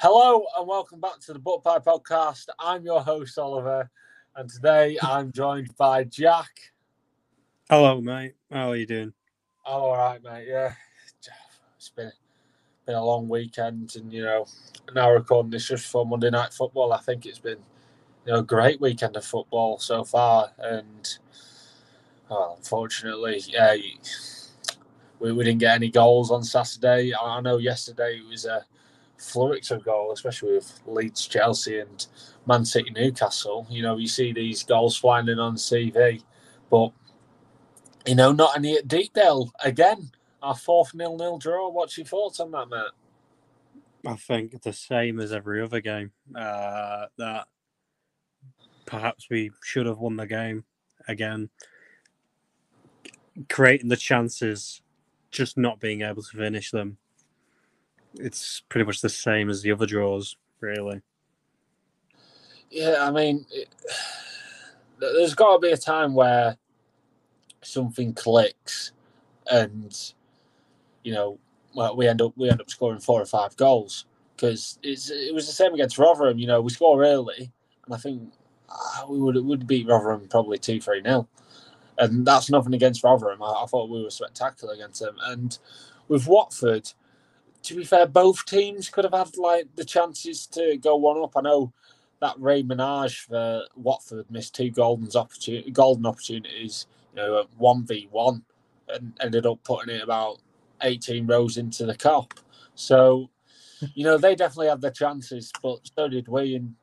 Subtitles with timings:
[0.00, 2.46] Hello and welcome back to the Butt Pie Podcast.
[2.60, 3.90] I'm your host Oliver,
[4.36, 6.72] and today I'm joined by Jack.
[7.68, 8.36] Hello, mate.
[8.48, 9.12] How are you doing?
[9.66, 10.46] I'm all right, mate.
[10.48, 10.72] Yeah,
[11.76, 12.12] it's been
[12.86, 14.46] been a long weekend, and you know,
[14.94, 16.92] now recording this just for Monday Night Football.
[16.92, 17.58] I think it's been
[18.24, 21.18] you know a great weekend of football so far, and
[22.30, 23.74] well, unfortunately, yeah,
[25.18, 27.12] we, we didn't get any goals on Saturday.
[27.20, 28.64] I know yesterday it was a
[29.18, 32.06] flurry of goal, especially with Leeds, Chelsea, and
[32.46, 33.66] Man City, Newcastle.
[33.68, 36.22] You know, you see these goals flying in on CV,
[36.70, 36.92] but
[38.06, 40.10] you know, not any at Deepdale again.
[40.42, 41.68] Our fourth nil-nil draw.
[41.68, 42.92] What's your thoughts on that, Matt?
[44.06, 46.12] I think the same as every other game.
[46.34, 47.48] Uh, that
[48.86, 50.64] perhaps we should have won the game
[51.08, 51.50] again.
[53.48, 54.80] Creating the chances,
[55.30, 56.98] just not being able to finish them
[58.18, 61.00] it's pretty much the same as the other draws, really.
[62.70, 63.68] Yeah, I mean, it,
[64.98, 66.56] there's got to be a time where
[67.62, 68.92] something clicks,
[69.50, 69.96] and
[71.02, 71.38] you know,
[71.74, 74.04] well, we end up we end up scoring four or five goals
[74.36, 76.38] because it's it was the same against Rotherham.
[76.38, 77.50] You know, we score early,
[77.86, 78.32] and I think
[78.68, 81.28] uh, we would would beat Rotherham probably two three nil,
[81.96, 83.42] and that's nothing against Rotherham.
[83.42, 85.58] I, I thought we were spectacular against them, and
[86.08, 86.92] with Watford
[87.62, 91.36] to be fair, both teams could have had like the chances to go one up.
[91.36, 91.72] I know
[92.20, 98.08] that Ray Minaj for Watford missed two golden opportunity, golden opportunities, you know, one v
[98.10, 98.44] one,
[98.88, 100.38] and ended up putting it about
[100.82, 102.34] eighteen rows into the cup.
[102.74, 103.30] So,
[103.94, 106.74] you know, they definitely had their chances, but so did we, and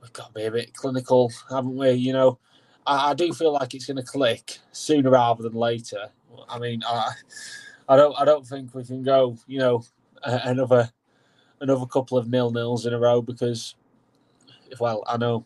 [0.00, 1.92] we've got to be a bit clinical, haven't we?
[1.92, 2.38] You know,
[2.86, 6.08] I, I do feel like it's going to click sooner rather than later.
[6.48, 7.12] I mean, I.
[7.88, 8.18] I don't.
[8.18, 9.36] I don't think we can go.
[9.46, 9.84] You know,
[10.24, 10.90] another
[11.60, 13.74] another couple of nil nils in a row because,
[14.78, 15.44] well, I know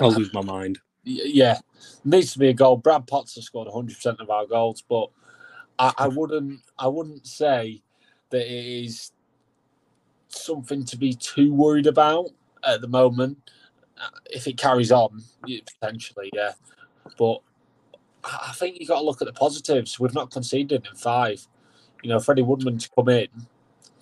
[0.00, 0.78] I'll lose my mind.
[1.04, 1.58] Yeah,
[2.04, 2.76] needs to be a goal.
[2.76, 5.08] Brad Potts has scored 100 percent of our goals, but
[5.78, 7.82] I, I wouldn't I wouldn't say
[8.30, 9.12] that it is
[10.28, 12.26] something to be too worried about
[12.64, 13.38] at the moment.
[14.26, 15.22] If it carries on,
[15.80, 16.52] potentially, yeah.
[17.16, 17.40] But
[18.24, 19.98] I think you got to look at the positives.
[19.98, 21.46] We've not conceded in five
[22.02, 23.28] you know, Freddie Woodman to come in,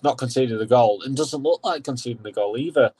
[0.03, 2.91] not conceded a goal, and doesn't look like conceding a goal either.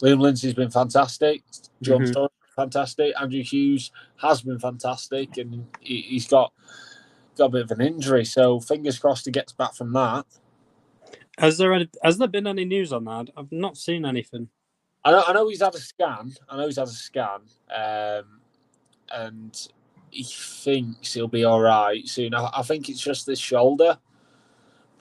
[0.00, 1.42] Liam Lindsay's been fantastic.
[1.80, 2.12] John mm-hmm.
[2.12, 3.14] Storey, fantastic.
[3.20, 3.90] Andrew Hughes
[4.20, 6.52] has been fantastic, and he, has got
[7.36, 8.24] got a bit of an injury.
[8.24, 10.26] So fingers crossed he gets back from that.
[11.38, 13.30] Has there any, has there been any news on that?
[13.36, 14.48] I've not seen anything.
[15.04, 16.32] I know, I know he's had a scan.
[16.48, 17.40] I know he's had a scan,
[17.74, 18.40] um,
[19.10, 19.68] and
[20.10, 22.34] he thinks he'll be all right soon.
[22.34, 23.98] I, I think it's just this shoulder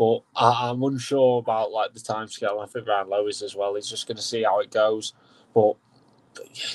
[0.02, 2.60] but I, am unsure about like the time scale.
[2.60, 3.76] I think Ryan Lowe is as well.
[3.76, 5.14] He's just going to see how it goes.
[5.54, 5.76] But,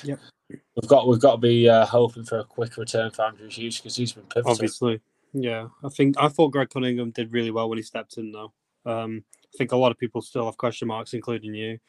[0.04, 0.14] yeah,
[0.48, 3.78] we've got we've got to be uh, hoping for a quick return for Andrew Hughes
[3.78, 4.52] because he's been pivotal.
[4.52, 5.00] Obviously,
[5.32, 5.66] yeah.
[5.82, 8.52] I think I thought Greg Cunningham did really well when he stepped in, though.
[8.84, 11.80] Um, I think a lot of people still have question marks, including you.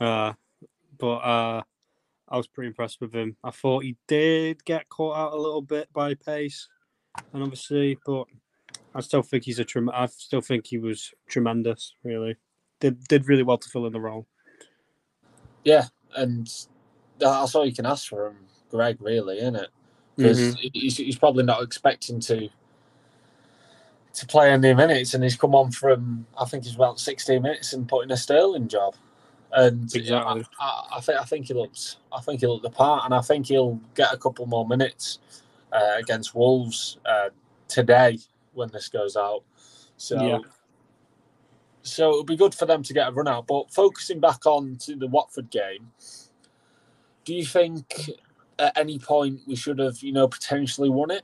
[0.00, 0.34] Uh,
[0.96, 1.62] but uh,
[2.28, 3.36] I was pretty impressed with him.
[3.42, 6.68] I thought he did get caught out a little bit by pace,
[7.32, 8.28] and obviously, but
[8.94, 11.94] I still think he's a trem- I still think he was tremendous.
[12.04, 12.36] Really,
[12.80, 14.26] did did really well to fill in the role.
[15.64, 16.50] Yeah, and
[17.18, 18.36] that's all you can ask for him,
[18.70, 19.00] Greg.
[19.00, 19.70] Really, isn't it?
[20.16, 20.68] Because mm-hmm.
[20.72, 22.48] he's, he's probably not expecting to
[24.14, 27.72] to play any minutes, and he's come on from I think he's about sixteen minutes
[27.72, 28.94] and put in a Sterling job.
[29.56, 30.44] And exactly.
[30.58, 33.14] I, I, I, think I think he looks I think he looked the part, and
[33.14, 35.18] I think he'll get a couple more minutes
[35.72, 37.30] uh, against Wolves uh,
[37.68, 38.18] today
[38.54, 39.42] when this goes out.
[39.96, 40.38] So, yeah.
[41.82, 43.46] so it'll be good for them to get a run out.
[43.46, 45.90] But focusing back on to the Watford game,
[47.24, 48.10] do you think
[48.58, 51.22] at any point we should have, you know, potentially won it?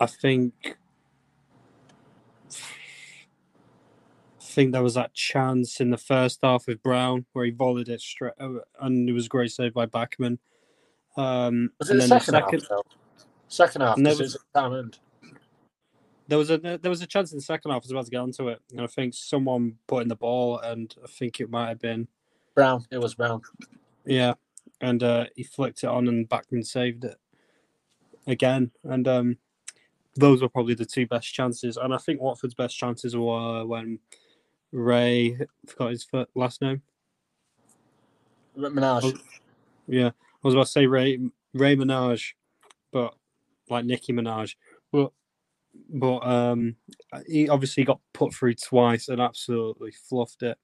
[0.00, 0.54] I think.
[4.40, 7.88] I think there was that chance in the first half with Brown where he volleyed
[7.88, 10.40] it straight, and it was a great save by Bachmann.
[11.16, 12.82] Um, was it the second, the second half?
[13.50, 14.36] Second half, there was,
[16.28, 17.82] there was a there was a chance in the second half.
[17.82, 20.60] I was about to get onto it, and I think someone put in the ball,
[20.60, 22.06] and I think it might have been
[22.54, 22.86] Brown.
[22.92, 23.42] It was Brown.
[24.06, 24.34] Yeah,
[24.80, 27.16] and uh, he flicked it on, and Bachmann saved it
[28.28, 28.70] again.
[28.84, 29.38] And um,
[30.14, 31.76] those were probably the two best chances.
[31.76, 33.98] And I think Watford's best chances were when
[34.70, 36.06] Ray I forgot his
[36.36, 36.82] last name.
[38.56, 39.18] Minaj.
[39.88, 40.12] yeah, I
[40.42, 41.18] was about to say Ray
[41.54, 42.34] Ray Minaj,
[43.70, 44.54] like Nicki Minaj.
[44.92, 45.12] But
[45.88, 46.76] but um,
[47.26, 50.58] he obviously got put through twice and absolutely fluffed it.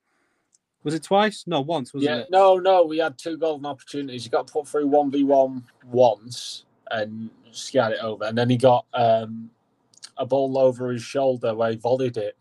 [0.83, 1.45] Was it twice?
[1.47, 2.31] No, once, wasn't yeah, it?
[2.31, 4.25] no, no, we had two golden opportunities.
[4.25, 8.57] He got put through one v one once and scared it over, and then he
[8.57, 9.51] got um,
[10.17, 12.37] a ball over his shoulder where he volleyed it,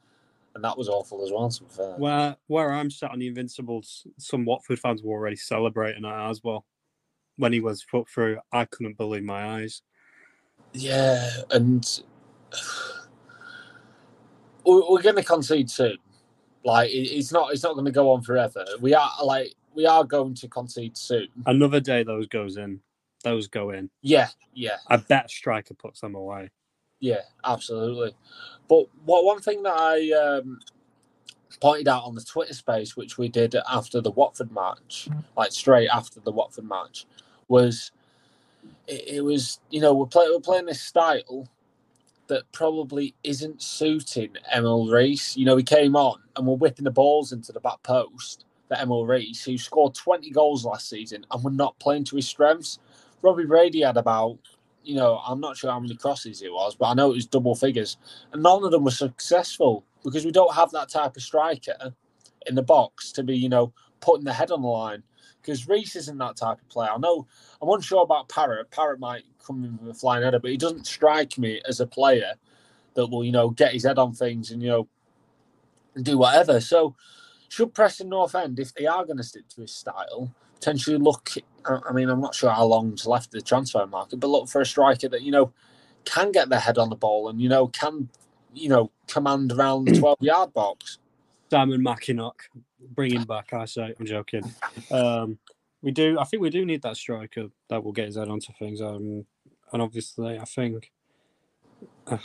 [0.54, 1.50] and that was awful as well.
[1.50, 1.96] To be fair.
[1.98, 6.44] Where where I'm sat on the Invincibles, some Watford fans were already celebrating it as
[6.44, 6.66] well.
[7.38, 9.82] When he was put through, I couldn't believe my eyes.
[10.76, 12.02] Yeah, and
[14.66, 15.98] we're going to concede soon.
[16.64, 18.66] Like it's not, it's not going to go on forever.
[18.82, 21.28] We are like we are going to concede soon.
[21.46, 22.80] Another day, those goes in.
[23.24, 23.90] Those go in.
[24.02, 24.78] Yeah, yeah.
[24.88, 26.50] I bet striker puts them away.
[27.00, 28.16] Yeah, absolutely.
[28.68, 30.60] But what one thing that I um,
[31.62, 35.90] pointed out on the Twitter space, which we did after the Watford match, like straight
[35.90, 37.06] after the Watford match,
[37.48, 37.92] was
[38.88, 41.50] it, it was you know we're, play, we're playing this style
[42.28, 45.36] that probably isn't suiting Emil Riis.
[45.36, 48.78] You know, he came on and we're whipping the balls into the back post for
[48.78, 52.80] Emil Riis, who scored 20 goals last season and we're not playing to his strengths.
[53.22, 54.40] Robbie Brady had about,
[54.84, 57.28] you know, I'm not sure how many crosses it was, but I know it was
[57.28, 57.98] double figures.
[58.32, 61.94] And none of them were successful because we don't have that type of striker
[62.48, 65.04] in the box to be, you know, putting the head on the line.
[65.46, 66.90] Because Riis isn't that type of player.
[66.90, 67.28] I know
[67.62, 68.72] I'm unsure about Parrott.
[68.72, 71.86] Parrott might come in with a flying header, but he doesn't strike me as a
[71.86, 72.34] player
[72.96, 74.88] that will, you know, get his head on things and, you know,
[76.02, 76.60] do whatever.
[76.60, 76.96] So
[77.50, 81.32] should Preston North End, if they are going to stick to his style, potentially look
[81.68, 84.66] I mean, I'm not sure how long's left the transfer market, but look for a
[84.66, 85.52] striker that, you know,
[86.06, 88.10] can get their head on the ball and, you know, can,
[88.54, 91.00] you know, command around the 12 yard box.
[91.50, 92.34] Simon Makienok,
[92.90, 93.54] bring him back.
[93.54, 94.44] I say, I'm joking.
[94.92, 95.38] Um,
[95.82, 96.18] we do.
[96.20, 98.82] I think we do need that striker that will get his head onto things.
[98.82, 99.26] Um,
[99.72, 100.92] and obviously, I think,
[102.08, 102.18] uh,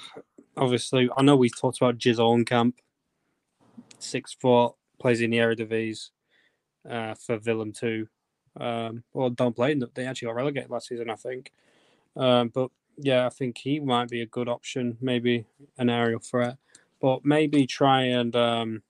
[0.57, 2.77] obviously, I know we've talked about Giz Camp,
[3.99, 6.11] six foot, plays in the Eredivisie
[6.89, 8.09] uh, for Willem too.
[8.59, 9.79] Um, well, don't play.
[9.95, 11.53] They actually got relegated last season, I think.
[12.17, 15.47] Um, but yeah, I think he might be a good option, maybe
[15.79, 16.57] an aerial threat.
[17.01, 18.83] But maybe try and um,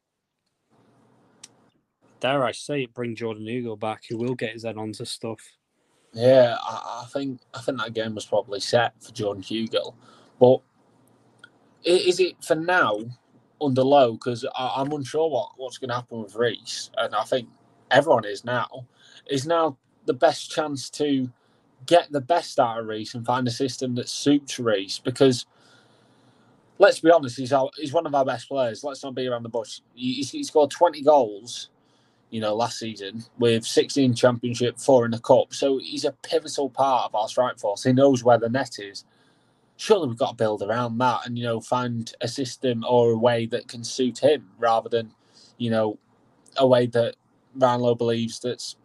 [2.21, 5.41] dare I say it, bring Jordan Hugill back, who will get his head onto stuff.
[6.13, 9.95] Yeah, I, I think I think that game was probably set for Jordan Hugill,
[10.39, 10.61] but
[11.85, 13.01] is it for now
[13.61, 14.13] under Lowe?
[14.13, 17.49] Because I'm unsure what, what's going to happen with Riis, and I think
[17.91, 18.87] everyone is now.
[19.29, 19.77] Is now
[20.07, 21.31] the best chance to
[21.87, 25.03] get the best out of Riis and find a system that suits Riis?
[25.03, 25.47] Because
[26.79, 28.83] let's be honest, he's our, he's one of our best players.
[28.83, 29.81] Let's not be around the bush.
[29.95, 31.71] He, he scored 20 goals
[32.31, 35.53] you know, last season with 16 championship, four in the cup.
[35.53, 37.85] So he's a pivotal part of our strike force.
[37.85, 39.05] He knows where the net is.
[39.77, 43.19] Surely we've got to build around that and, you know, find a system or a
[43.19, 45.13] way that can suit him rather than,
[45.59, 45.99] you know,
[46.57, 47.17] a way that
[47.57, 48.77] Ryan Lowe believes that's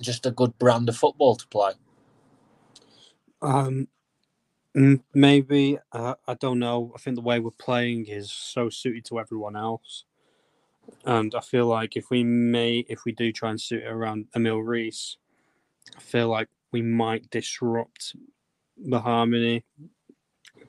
[0.00, 1.72] just a good brand of football to play.
[3.42, 3.88] Um,
[5.14, 6.92] maybe uh, I don't know.
[6.94, 10.04] I think the way we're playing is so suited to everyone else
[11.04, 14.26] and I feel like if we may, if we do try and suit it around
[14.34, 15.16] Emil Riis,
[15.96, 18.16] I feel like we might disrupt
[18.76, 19.64] the harmony.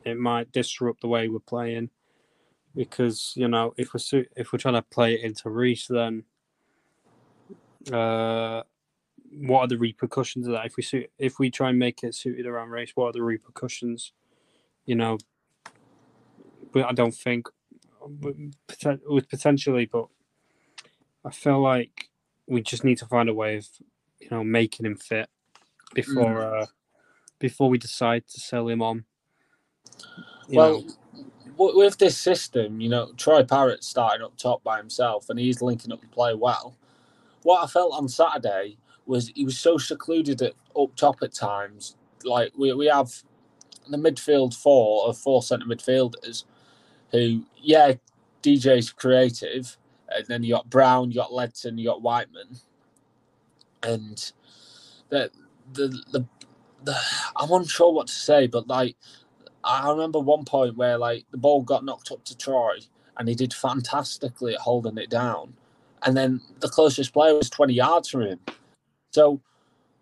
[0.03, 1.89] It might disrupt the way we're playing
[2.75, 6.23] because you know if we're su- if we're trying to play it into Riis, then
[7.93, 8.63] uh,
[9.39, 10.65] what are the repercussions of that?
[10.65, 13.23] If we suit, if we try and make it suited around Riis, what are the
[13.23, 14.11] repercussions?
[14.85, 15.17] You know,
[16.71, 17.47] but I don't think
[18.05, 20.07] with potentially, but
[21.23, 22.09] I feel like
[22.47, 23.67] we just need to find a way of,
[24.19, 25.29] you know, making him fit
[25.93, 26.61] before mm.
[26.61, 26.65] uh,
[27.39, 29.05] before we decide to sell him on.
[30.49, 30.83] well,
[31.57, 31.73] know.
[31.75, 35.91] with this system, you know, Troy Parrott starting up top by himself, and he's linking
[35.91, 36.75] up and play well.
[37.43, 41.95] What I felt on Saturday was he was so secluded at, up top at times.
[42.23, 43.11] Like we we have
[43.87, 46.43] the midfield four of four centre midfielders
[47.15, 47.93] who, yeah,
[48.43, 49.77] DJ's creative,
[50.09, 52.59] and then you got Brown, you got Ledson, you got Whiteman,
[53.83, 54.31] and
[55.09, 55.31] the
[55.73, 56.25] the the,
[56.83, 56.97] the
[57.35, 58.95] I'm unsure what to say, but like
[59.63, 62.77] I remember one point where like the ball got knocked up to Troy,
[63.17, 65.53] and he did fantastically at holding it down,
[66.03, 68.39] and then the closest player was 20 yards from him,
[69.11, 69.41] so.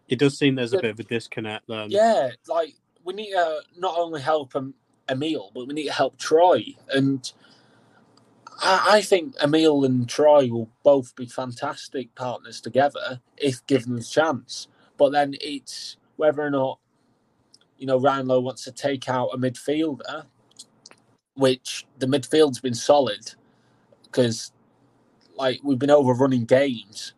[0.09, 1.89] It does seem there's a bit of a disconnect then.
[1.89, 4.73] Yeah, like we need to not only help him
[5.09, 6.75] Emil, but we need to help Troy.
[6.89, 7.31] And
[8.59, 14.03] I, I, think Emil and Troy will both be fantastic partners together if given the
[14.03, 14.67] chance.
[14.97, 16.79] But then it's whether or not,
[17.77, 20.25] you know, Ryan Lowe wants to take out a midfielder
[21.35, 23.33] which the midfield's been solid
[24.03, 24.51] because,
[25.35, 27.13] like, we've been overrunning games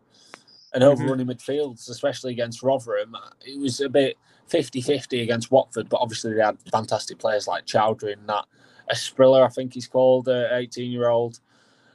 [0.74, 0.88] and Mhm.
[0.88, 3.16] overrunning midfields, especially against Rotherham.
[3.46, 7.66] It was a bit 50 50 against Watford, but obviously they had fantastic players like
[7.66, 8.46] Choudhury and that.
[8.92, 11.40] Asprilla, I think he's called, uh, 18 year old.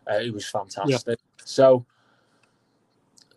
[0.07, 1.19] Uh, he was fantastic.
[1.45, 1.87] So,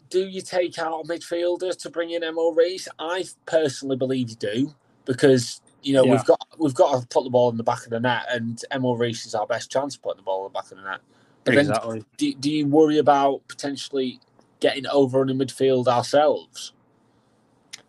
[0.09, 2.87] do you take out a midfielder to bring in Mo Riis?
[2.99, 6.11] I personally believe you do because you know Yeah.
[6.13, 8.63] we've got we've got to put the ball in the back of the net, and
[8.79, 10.83] Mo Riis is our best chance of putting the ball in the back of the
[10.83, 10.99] net.
[11.43, 12.03] But then, exactly.
[12.17, 14.19] do, do you worry about potentially
[14.59, 16.73] getting over in the midfield ourselves?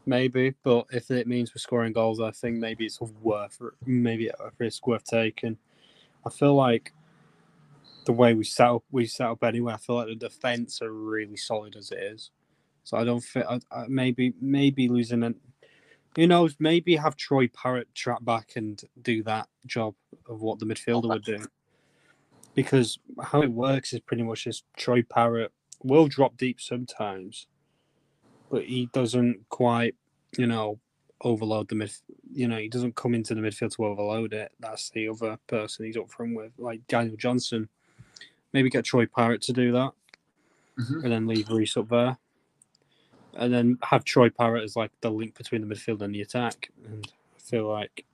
[0.07, 4.35] Maybe, but if it means we're scoring goals, I think maybe it's worth maybe a
[4.59, 5.57] risk worth taking.
[6.27, 6.93] I feel like
[8.05, 9.73] the way we set up, we set up anyway.
[9.73, 12.31] I feel like the defense are really solid as it is.
[12.85, 15.37] So I don't think I, I, maybe maybe losing it.
[16.17, 16.55] Who knows?
[16.61, 19.95] Maybe have Troy Parrott trap back and do that job
[20.29, 21.45] of what the midfielder would do.
[22.55, 27.49] Because how it works is pretty much just Troy Parrott will drop deep sometimes,
[28.55, 29.97] but he doesn't quite,
[30.39, 30.79] you know,
[31.23, 31.93] overload the mid.
[32.33, 34.53] You know, he doesn't come into the midfield to overload it.
[34.61, 37.69] That's the other person he's up front with, like Daniel Johnson.
[38.53, 39.93] Maybe get Troy Parrott to do that,
[40.79, 41.03] Mhm.
[41.03, 42.17] and then leave Riis up there,
[43.33, 46.71] and then have Troy Parrott as like the link between the midfield and the attack.
[46.85, 48.07] And I feel like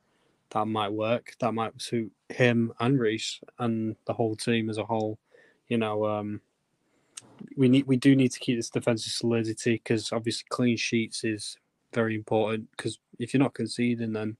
[0.50, 1.34] that might work.
[1.40, 5.18] That might suit him and Riis and the whole team as a whole.
[5.68, 6.40] You know, um,
[7.56, 11.56] we need we do need to keep this defensive solidity because obviously clean sheets is
[11.92, 12.68] very important.
[12.76, 14.36] Because if you're not conceding, then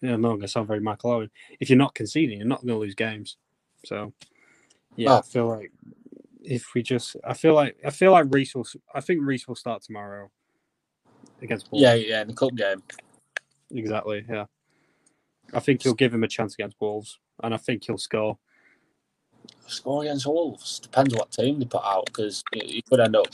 [0.00, 1.30] you know, I'm not going to sound very Michael Owen.
[1.60, 3.36] If you're not conceding, you're not going to lose games.
[3.84, 4.12] So,
[4.96, 5.18] yeah, Oh.
[5.18, 5.72] I feel like
[6.42, 8.66] if we just, I feel like I feel like Riis will.
[8.94, 10.30] I think Riis will start tomorrow
[11.42, 11.70] against.
[11.70, 11.82] Wolves.
[11.82, 12.82] Yeah, yeah, in the cup game.
[13.70, 14.24] exactly.
[14.28, 14.44] Yeah,
[15.52, 18.38] I think he'll give him a chance against Wolves, and I think he'll score.
[19.66, 23.26] Score against Wolves depends what team they put out because you could end up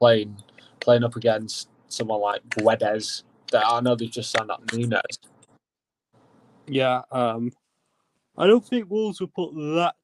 [0.00, 0.36] playing
[0.80, 3.22] playing up against someone like Guedes.
[3.52, 5.18] That I know they've just signed up Nunes.
[6.66, 7.52] Yeah, um,
[8.36, 9.94] I don't think Wolves will put that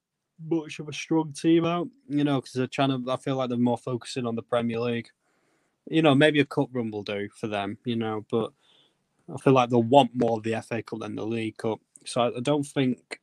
[0.44, 3.10] much of a strong team out, you know, because they're trying to.
[3.10, 5.08] I feel like they're more focusing on the Premier League.
[5.88, 8.52] You know, maybe a cup run will do for them, you know, but
[9.32, 11.80] I feel like they'll want more of the FA Cup than the League Cup.
[12.04, 13.20] So I, I don't think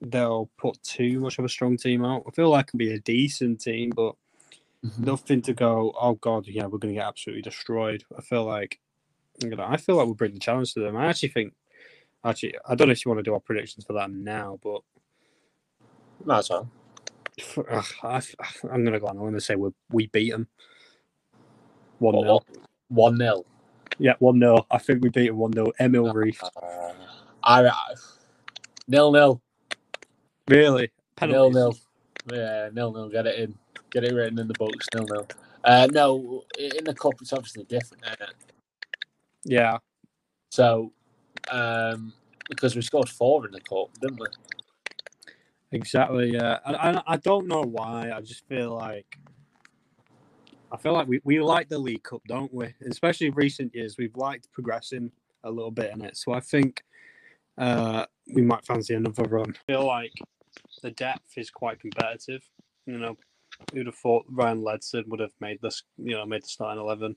[0.00, 2.24] they'll put too much of a strong team out.
[2.26, 4.14] I feel like it'll be a decent team, but
[4.98, 5.92] nothing to go.
[6.00, 8.04] Oh God, yeah, we're going to get absolutely destroyed.
[8.16, 8.78] I feel like,
[9.40, 10.96] you know, I feel like we'll bring the challenge to them.
[10.96, 11.52] I actually think,
[12.24, 14.82] actually, I don't know if you want to do our predictions for that now, but
[16.24, 16.68] Might as well.
[18.02, 18.20] I,
[18.64, 19.16] am going to go on.
[19.16, 20.48] I'm going to say we we beat them
[21.98, 22.44] one What, 0 what?
[22.88, 23.44] One 0
[23.98, 26.42] Yeah, one 0 I think we beat them one 0 Emil Riis.
[26.42, 26.92] Uh,
[27.42, 27.94] I, I
[28.88, 29.40] nil nil
[30.48, 30.90] Really?
[31.22, 31.54] nil Penalties.
[31.54, 31.76] nil.
[32.32, 33.08] Yeah, nil nil.
[33.08, 33.54] Get it in.
[33.90, 34.86] Get it written in the books.
[34.94, 35.26] Nil nil.
[35.64, 38.04] Uh, no, in the cup it's obviously different.
[38.04, 38.34] Isn't it?
[39.44, 39.78] Yeah,
[40.50, 40.92] So,
[41.50, 42.12] um,
[42.48, 44.26] because we scored four in the cup, didn't we?
[45.72, 46.32] exactly.
[46.32, 48.10] Yeah, and I, I don't know why.
[48.14, 49.18] I just feel like
[50.70, 52.74] I feel like we, we like the League Cup, don't we?
[52.88, 55.10] Especially in recent years, we've liked progressing
[55.44, 56.16] a little bit in it.
[56.16, 56.82] So I think
[57.56, 59.54] uh, we might fancy another run.
[59.68, 60.12] I feel like
[60.82, 62.42] the depth is quite competitive.
[62.86, 63.16] You know,
[63.72, 65.82] who'd have thought Ryan Ledson would have made this?
[65.96, 67.16] You know, made the starting eleven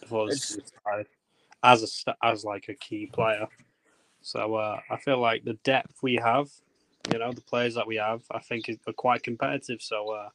[0.00, 0.58] before It's-
[1.62, 3.46] as a as like a key player.
[4.20, 6.48] So uh, I feel like the depth we have,
[7.12, 9.82] you know, the players that we have, I think is- are quite competitive.
[9.82, 10.28] So uh,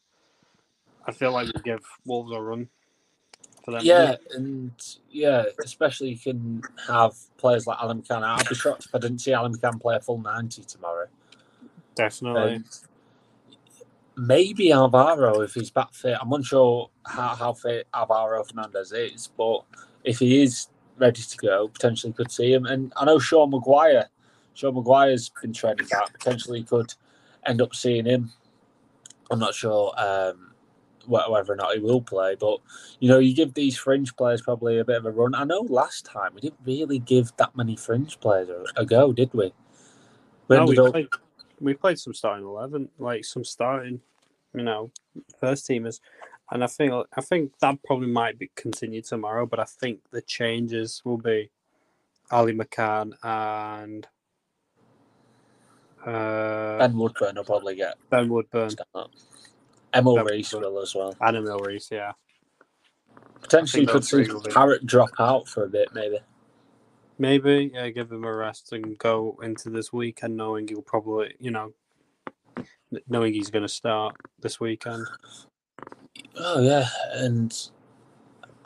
[1.05, 2.67] I feel like we give Wolves a run
[3.63, 3.81] for them.
[3.83, 4.71] Yeah, and
[5.09, 8.23] yeah, especially you can have players like Alan McCann.
[8.23, 11.07] I'd be shocked if I didn't see Alan McCann play a full ninety tomorrow.
[11.99, 12.53] Definitely.
[12.55, 12.65] And
[14.15, 16.17] maybe Alvaro if he's back fit.
[16.19, 19.63] I'm unsure how, how fit Alvaro Fernandez is, but
[20.03, 22.65] if he is ready to go, potentially could see him.
[22.65, 24.07] And I know Sean Maguire.
[24.53, 26.11] Sean Maguire's been training back.
[26.11, 26.93] Potentially could
[27.45, 28.31] end up seeing him.
[29.31, 30.51] I'm not sure um,
[31.05, 32.59] whether or not he will play, but
[32.99, 35.33] you know, you give these fringe players probably a bit of a run.
[35.35, 39.33] I know last time we didn't really give that many fringe players a, go, did
[39.33, 39.53] we?
[40.47, 41.07] We No, we ended up- played,
[41.59, 44.01] we played some starting eleven, like some starting,
[44.53, 44.91] you know,
[45.39, 45.99] first teamers,
[46.51, 49.45] and I think I think that probably might be continued tomorrow.
[49.45, 51.51] But I think the changes will be
[52.31, 54.07] Ali McCann and
[56.05, 58.71] uh, Ben Woodburn will probably get Ben Woodburn.
[59.93, 60.73] Emil Ben Riis Woodburn.
[60.73, 61.15] will as well.
[61.21, 61.91] and Emil Riis.
[61.91, 62.13] Yeah,
[63.41, 66.19] Potentially think could see Parrott drop out for a bit, maybe.
[67.19, 71.51] Maybe, yeah, give him a rest and go into this weekend knowing he'll probably, you
[71.51, 71.73] know,
[73.09, 75.05] knowing he's going to start this weekend.
[76.37, 77.53] Oh yeah, and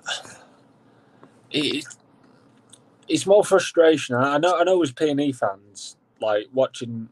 [1.51, 1.83] it,
[3.07, 4.15] it's more frustration.
[4.15, 4.55] I know.
[4.59, 7.09] I know, as P and E fans, like watching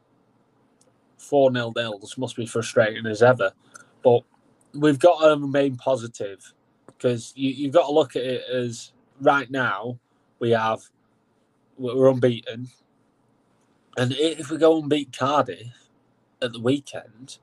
[1.17, 3.51] four nil nils must be frustrating as ever,
[4.03, 4.21] but
[4.75, 6.53] we've got to remain positive
[6.85, 9.97] because you, you've got to look at it as right now
[10.39, 10.81] we have
[11.81, 12.69] we're unbeaten,
[13.97, 15.89] and if we go and beat Cardiff
[16.41, 17.37] at the weekend,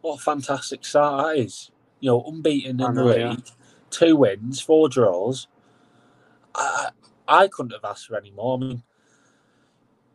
[0.00, 1.70] what a fantastic start that is!
[2.00, 3.54] You know, unbeaten in know, the league, yeah.
[3.90, 5.48] two wins, four draws.
[6.54, 6.90] I
[7.26, 8.58] I couldn't have asked for any more.
[8.58, 8.82] I mean,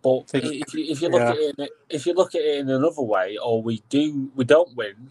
[0.01, 1.31] but if you, if you look yeah.
[1.31, 4.75] at it, if you look at it in another way, or we do we don't
[4.75, 5.09] win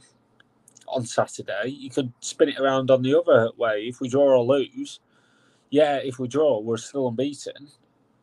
[0.87, 3.89] on Saturday, you could spin it around on the other way.
[3.89, 5.01] If we draw or lose,
[5.71, 7.69] yeah, if we draw, we're still unbeaten,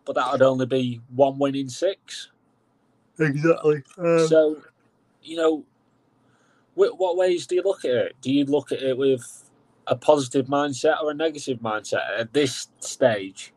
[0.06, 2.30] but that would only be one win in six.
[3.20, 3.84] Exactly.
[3.98, 4.28] Um...
[4.28, 4.62] So,
[5.24, 5.64] you know,
[6.76, 8.16] what ways do you look at it?
[8.22, 9.50] Do you look at it with
[9.88, 13.54] a positive mindset or a negative mindset at this stage?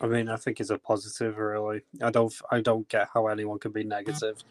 [0.00, 1.36] I mean, I think it's a positive.
[1.36, 2.34] Really, I don't.
[2.50, 4.42] I don't get how anyone can be negative.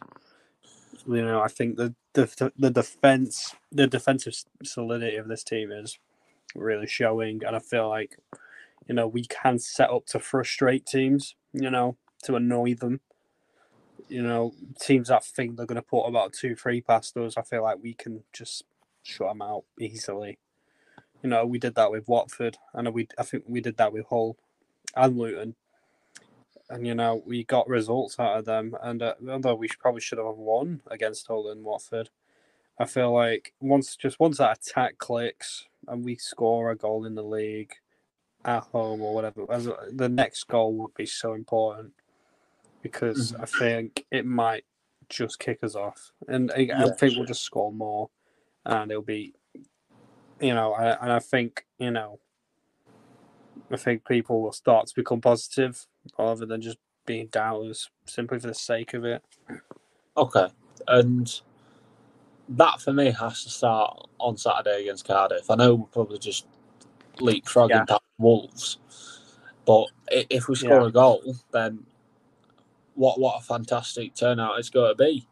[1.06, 6.00] You know, I think the the the defense, the defensive solidity of this team is
[6.56, 8.18] really showing, and I feel like,
[8.88, 11.36] you know, we can set up to frustrate teams.
[11.54, 13.00] You know, to annoy them.
[14.10, 17.38] You know, teams that think they're going to put about two, three past us.
[17.38, 18.64] I feel like we can just
[19.04, 20.38] shut them out easily.
[21.22, 24.06] You know, we did that with Watford, and we I think we did that with
[24.10, 24.38] Hull
[24.96, 25.56] and Luton.
[26.70, 30.18] And you know, we got results out of them, and uh, although we probably should
[30.18, 32.10] have won against Hull and Watford,
[32.80, 37.16] I feel like once just once that attack clicks and we score a goal in
[37.16, 37.74] the league
[38.46, 39.46] at home or whatever,
[39.92, 41.92] the next goal would be so important
[42.82, 43.42] because mm-hmm.
[43.42, 44.66] I think it might
[45.10, 48.10] just kick us off, and I, yeah, I think we'll just score more,
[48.66, 49.34] and it'll be,
[50.40, 52.20] you know, I, and I think you know
[53.72, 55.86] I think people will start to become positive
[56.18, 59.24] rather than just being doubters simply for the sake of it.
[60.16, 60.48] Okay.
[60.88, 61.42] And
[62.50, 65.50] that for me has to start on Saturday against Cardiff.
[65.50, 66.46] I know we're probably just
[67.18, 67.98] leapfrogging yeah.
[68.24, 68.78] Wolves,
[69.66, 70.88] but if we score yeah.
[70.88, 71.86] a goal, then
[72.96, 75.28] what what a fantastic turnout it's going to be.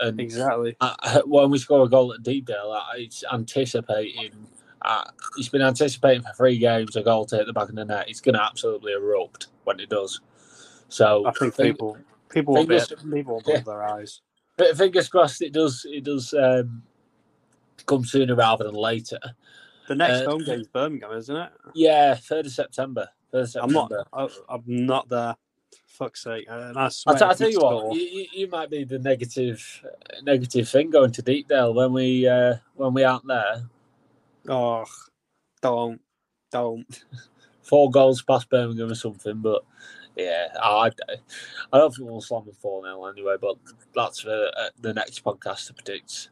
[0.00, 4.46] And exactly I, when we score a goal at Deepdale, it's anticipating
[4.82, 5.04] uh,
[5.36, 8.08] he's been anticipating for three games a goal to hit the back of the net.
[8.08, 10.20] It's going to absolutely erupt when it does.
[10.88, 14.20] So I think people people will fingers, be, people will yeah, their eyes.
[14.56, 16.82] But fingers crossed, it does it does um,
[17.86, 19.18] come sooner rather than later.
[19.88, 21.50] The next uh, home game is Birmingham, isn't it?
[21.74, 23.08] Yeah, third of September.
[23.32, 23.80] Third of September.
[23.80, 24.38] I'm not.
[24.48, 25.34] I, am not there.
[25.86, 26.46] Fuck's sake!
[26.48, 29.84] And I swear, I'll, tell you what, you, you, might be the negative
[30.22, 33.68] negative thing going to Deepdale when we uh, when we aren't there.
[34.48, 34.84] Oh,
[35.60, 36.00] don't,
[36.52, 37.04] don't.
[37.62, 39.62] Four goals past Birmingham or something, but
[40.16, 40.90] yeah, I,
[41.72, 43.56] I don't think we'll slam them 4 0 anyway, but
[43.94, 46.30] that's for uh, the next podcast to predict.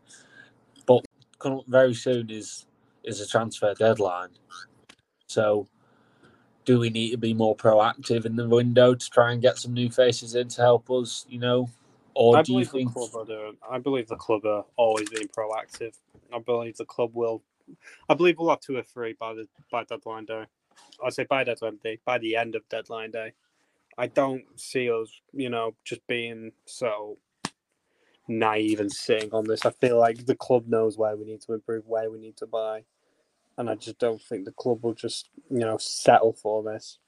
[0.86, 1.04] But
[1.38, 2.65] coming up very soon is
[3.06, 4.30] is a transfer deadline.
[5.26, 5.68] So,
[6.64, 9.72] do we need to be more proactive in the window to try and get some
[9.72, 11.70] new faces in to help us, you know?
[12.14, 12.92] Or I do you think.
[12.92, 15.94] The club are doing, I believe the club are always being proactive.
[16.34, 17.42] I believe the club will
[18.08, 20.44] I believe we'll have two or three by the by deadline day.
[21.04, 23.32] I say by deadline day, by the end of deadline day.
[23.98, 27.16] I don't see us, you know, just being so
[28.28, 29.64] naive and sitting on this.
[29.64, 32.46] I feel like the club knows where we need to improve, where we need to
[32.46, 32.84] buy,
[33.58, 36.98] and I just don't think the club will just, you know, settle for this.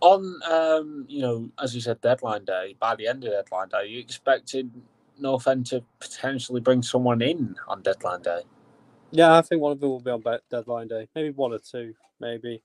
[0.00, 2.76] On, um, you know, as you said, deadline day.
[2.78, 4.70] By the end of deadline day, are you expecting
[5.18, 8.42] North End to potentially bring someone in on deadline day?
[9.10, 11.08] Yeah, I think one of them will be on deadline day.
[11.14, 11.94] Maybe one or two.
[12.20, 12.62] Maybe.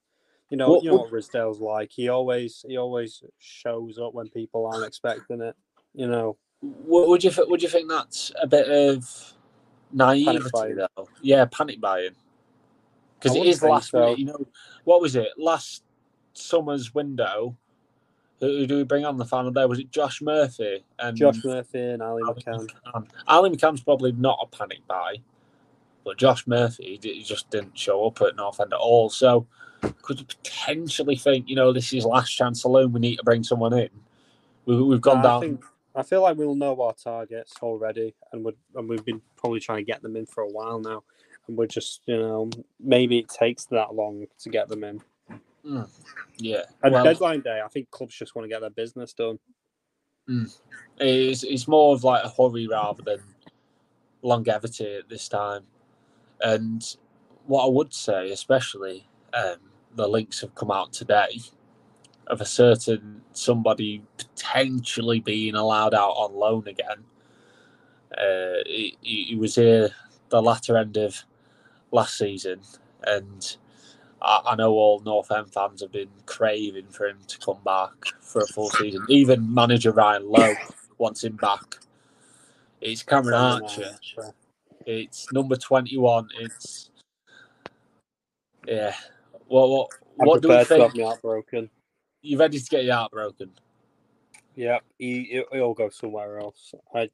[0.49, 1.91] You know, what, you know what Ridsdale's like.
[1.91, 5.55] He always he always shows up when people aren't expecting it.
[5.93, 6.37] You know.
[6.61, 9.33] Would you would you think that's a bit of
[9.91, 11.07] naivety though?
[11.21, 12.15] Yeah, panic buying.
[13.21, 13.99] Because it is last so.
[13.99, 14.19] minute.
[14.19, 14.47] You know,
[14.83, 15.83] what was it last
[16.33, 17.55] summer's window?
[18.39, 19.65] Who do we bring on the final day?
[19.65, 22.67] Was it Josh Murphy and Josh Murphy and Ali, Ali McCann?
[22.67, 23.07] McCann.
[23.27, 25.17] Ali McCann's probably not a panic buy.
[26.03, 29.11] But Josh Murphy, he just didn't show up at North End at all.
[29.11, 29.45] So
[30.01, 33.43] could you potentially think, you know, this is last chance saloon, we need to bring
[33.43, 33.89] someone in?
[34.65, 35.37] We, have gone down.
[35.37, 39.21] I, think, I feel like we'll know our targets already, and, we and we've been
[39.35, 41.03] probably trying to get them in for a while now.
[41.47, 42.49] And we're just, you know,
[42.79, 45.01] maybe it takes that long to get them in.
[46.37, 49.39] Yeah, And well, deadline day, I think clubs just want to get their business done.
[50.99, 53.19] it's, it's more of like a hurry rather than
[54.21, 55.63] longevity at this time.
[56.41, 56.83] And
[57.45, 59.57] what I would say, especially um,
[59.95, 61.41] the links have come out today
[62.27, 67.03] of a certain somebody potentially being allowed out on loan again.
[68.17, 69.89] Uh, he he was here
[70.29, 71.23] the latter end of
[71.91, 72.61] last season,
[73.03, 73.57] and
[74.21, 77.91] I, I know all North End fans have been craving for him to come back
[78.21, 79.05] for a full season.
[79.09, 80.55] Even manager Ryan Lowe
[80.97, 81.77] wants him back.
[82.81, 83.97] It's Cameron Archer.
[84.85, 86.29] It's number twenty-one.
[86.39, 86.89] It's
[88.65, 88.95] yeah.
[89.47, 90.95] What I'm what do we to think?
[90.95, 91.69] me heartbroken.
[92.21, 93.51] You ready to get your heart broken?
[94.55, 96.73] Yeah, he he'll go somewhere else.
[96.93, 97.09] I,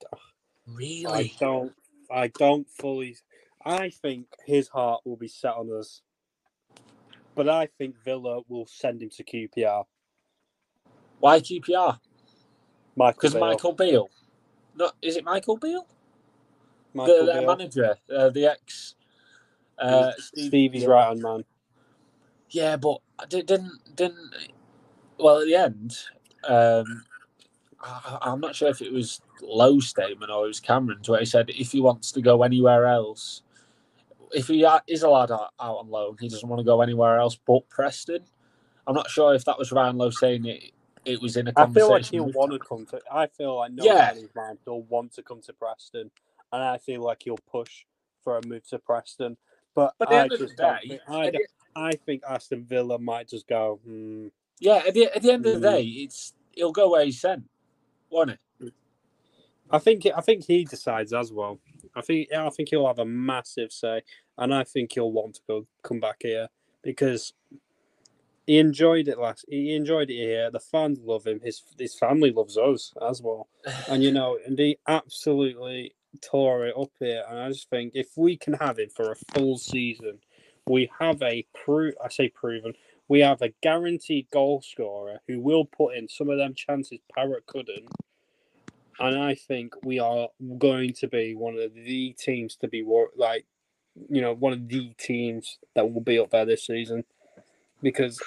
[0.67, 1.07] really?
[1.07, 1.73] I don't
[2.11, 3.17] I don't fully.
[3.67, 6.01] I think his heart will be set on us,
[7.35, 9.83] but I think Villa will send him to QPR.
[11.19, 11.99] Why QPR?
[12.95, 14.09] Michael Because Michael Beale.
[14.73, 15.85] No, is it Michael Beale?
[16.93, 17.45] Michael the, Beale.
[17.45, 18.95] manager, uh, the ex.
[19.77, 20.89] Uh, Steve- Stevie's yeah.
[20.89, 21.43] right hand man.
[22.49, 24.33] Yeah, but didn't didn't.
[25.19, 25.97] Well, at the end,
[26.47, 27.03] um,
[27.81, 31.25] I, I'm not sure if it was Lowe's statement or it was Cameron's where he
[31.25, 33.41] said if he wants to go anywhere else,
[34.33, 37.35] if he is allowed out, out on loan, he doesn't want to go anywhere else
[37.35, 38.23] but Preston.
[38.85, 40.71] I'm not sure if that was Ryan Lowe saying it.
[41.05, 42.99] It was in a I feel like he'll want to come to.
[43.11, 44.13] I feel like no Yeah.
[44.15, 44.21] yeah.
[44.35, 46.11] man, he'll want to come to Preston,
[46.51, 47.85] and I feel like he'll push
[48.23, 49.37] for a move to Preston.
[49.73, 52.23] But, But at the I end of the just day, think- I, the- I think
[52.27, 53.79] Aston Villa might just go.
[53.85, 54.27] Hmm,
[54.59, 55.71] yeah, at the, at the end of the Mm.
[55.71, 57.43] day, it's he'll go where he's sent,
[58.09, 58.39] won't it?
[59.69, 61.59] I think I think he decides as well.
[61.97, 64.03] I think I think he'll have a massive say,
[64.37, 66.47] and I think he'll want to go come back here
[66.83, 67.33] because
[68.45, 69.45] he enjoyed it last.
[69.49, 70.51] He enjoyed it here.
[70.51, 71.39] The fans love him.
[71.43, 73.47] His his family loves us as well,
[73.89, 77.23] and you know, and he absolutely tore it up here.
[77.27, 80.19] And I just think if we can have him for a full season,
[80.67, 81.89] we have a pro.
[82.03, 82.73] I say proven.
[83.07, 87.45] We have a guaranteed goal scorer who will put in some of them chances Parrott
[87.47, 87.87] couldn't
[88.99, 93.45] and I think we are going to be one of the teams to be like,
[94.09, 97.03] you know, one of the teams that will be up there this season,
[97.81, 98.21] because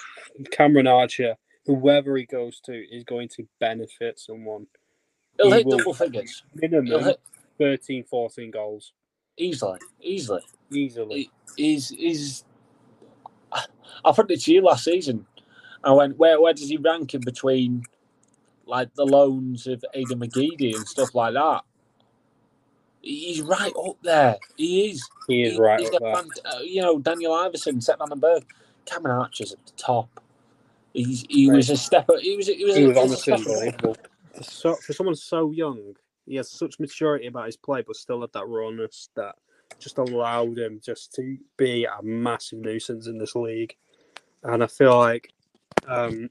[0.51, 4.67] Cameron Archer, whoever he goes to, is going to benefit someone.
[5.37, 6.43] He'll He hit double figures.
[6.59, 7.21] He'll Minimum hit
[7.57, 8.93] 13, 14 goals
[9.37, 10.41] easily, easily.
[10.71, 11.31] easily.
[11.57, 12.43] He's he's.
[13.53, 15.25] I put it to you last season.
[15.83, 17.83] I went, where where does he rank in between,
[18.65, 21.61] like the loans of Aiden McGeady and stuff like that?
[23.01, 24.37] He's right up there.
[24.57, 25.09] He is.
[25.27, 26.13] He is He- right up there.
[26.15, 28.43] fant- uh, you know, Daniel Iversen, Seth Vandenberg,
[28.85, 30.21] Cameron Archer's at the top.
[30.93, 32.07] He's he was a step.
[32.19, 33.97] He was he was, He was a, a honestly step unbelievable.
[34.41, 35.95] So, for someone so young,
[36.25, 39.35] he has such maturity about his play, but still had that rawness that
[39.79, 43.75] just allowed him just to be a massive nuisance in this league.
[44.43, 45.31] And I feel like
[45.87, 46.29] um,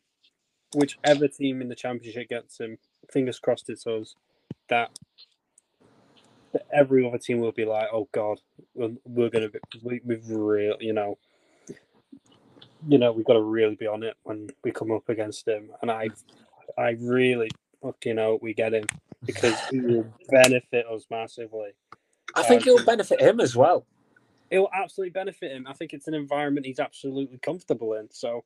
[0.74, 2.78] whichever team in the championship gets him,
[3.10, 4.14] fingers crossed it's us,
[4.68, 4.90] that,
[6.52, 8.38] that every other team will be like, oh God,
[8.74, 11.18] we're, we're going to be, we, we've real, you know,
[12.88, 15.70] you know, we've got to really be on it when we come up against him.
[15.82, 16.08] And I,
[16.78, 17.50] I really,
[17.82, 18.84] fucking hope we get him
[19.24, 21.70] because he will benefit us massively.
[22.34, 23.86] I think Um, it'll benefit him as well.
[24.50, 25.66] It will absolutely benefit him.
[25.66, 28.08] I think it's an environment he's absolutely comfortable in.
[28.10, 28.44] So,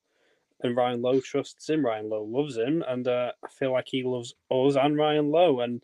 [0.62, 1.84] and Ryan Lowe trusts him.
[1.84, 5.60] Ryan Lowe loves him, and uh, I feel like he loves us and Ryan Lowe,
[5.60, 5.82] and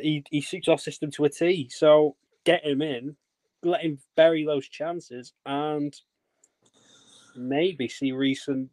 [0.00, 1.68] he he suits our system to a T.
[1.70, 3.16] So get him in,
[3.62, 5.94] let him bury those chances, and
[7.34, 8.70] maybe see Riis and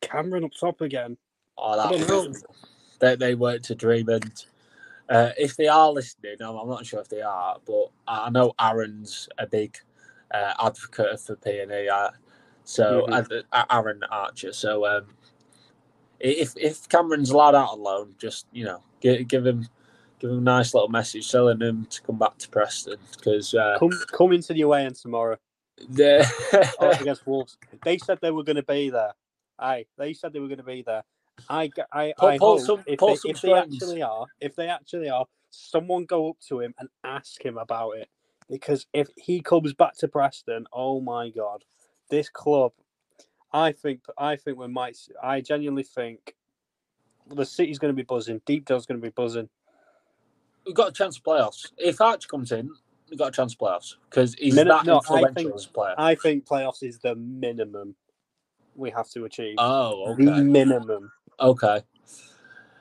[0.00, 1.16] Cameron up top again.
[1.56, 1.90] Oh, that
[3.00, 4.44] they they work to dream, and
[5.08, 8.54] uh, if they are listening, I'm, I'm not sure if they are, but I know
[8.60, 9.76] Aaron's a big
[10.32, 11.88] uh, advocate for P and E.
[12.64, 13.42] So Mhm.
[13.52, 14.52] uh, Aaron Archer.
[14.52, 15.06] So um,
[16.20, 19.68] if if Cameron's allowed out on loan, just you know give, give him
[20.18, 23.76] give him a nice little message telling him to come back to Preston because uh,
[23.78, 25.36] Come come into the away end tomorrow.
[26.80, 27.56] Oh, against Wolves.
[27.84, 29.12] They said they were going to be there.
[29.58, 31.02] Aye, they said they were going to be there.
[31.48, 35.08] I, I, Pull- I pull some- if, they, if they actually are, if they actually
[35.10, 38.08] are, someone go up to him and ask him about it.
[38.48, 41.64] Because if he comes back to Preston, oh my god,
[42.10, 42.72] this club,
[43.52, 44.96] I think, I think we might.
[45.22, 46.34] I genuinely think
[47.28, 48.40] the city's going to be buzzing.
[48.46, 49.48] Deepdale's going to be buzzing.
[50.66, 51.70] we've got a chance of playoffs.
[51.78, 52.70] If Arch comes in,
[53.10, 55.66] we've got a chance of playoffs because he's Minute- that no, I influential think- as
[55.66, 55.94] a player.
[55.98, 57.94] I think playoffs is the minimum.
[58.76, 59.54] we have to achieve.
[59.58, 60.40] Oh, The okay.
[60.42, 61.12] minimum.
[61.38, 61.80] Okay.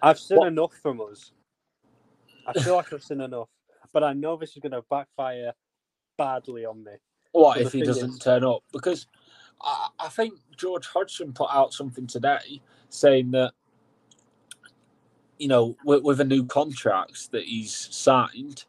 [0.01, 1.31] I've seen What- enough from us.
[2.47, 3.47] I feel like I've seen enough,
[3.93, 5.53] but I know this is going to backfire
[6.17, 6.93] badly on me.
[7.33, 8.63] What if he doesn't is- turn up?
[8.71, 9.07] Because
[9.61, 13.53] I, I think George Hodgson put out something today saying that,
[15.37, 18.65] you know, with, with a new contract that he's signed,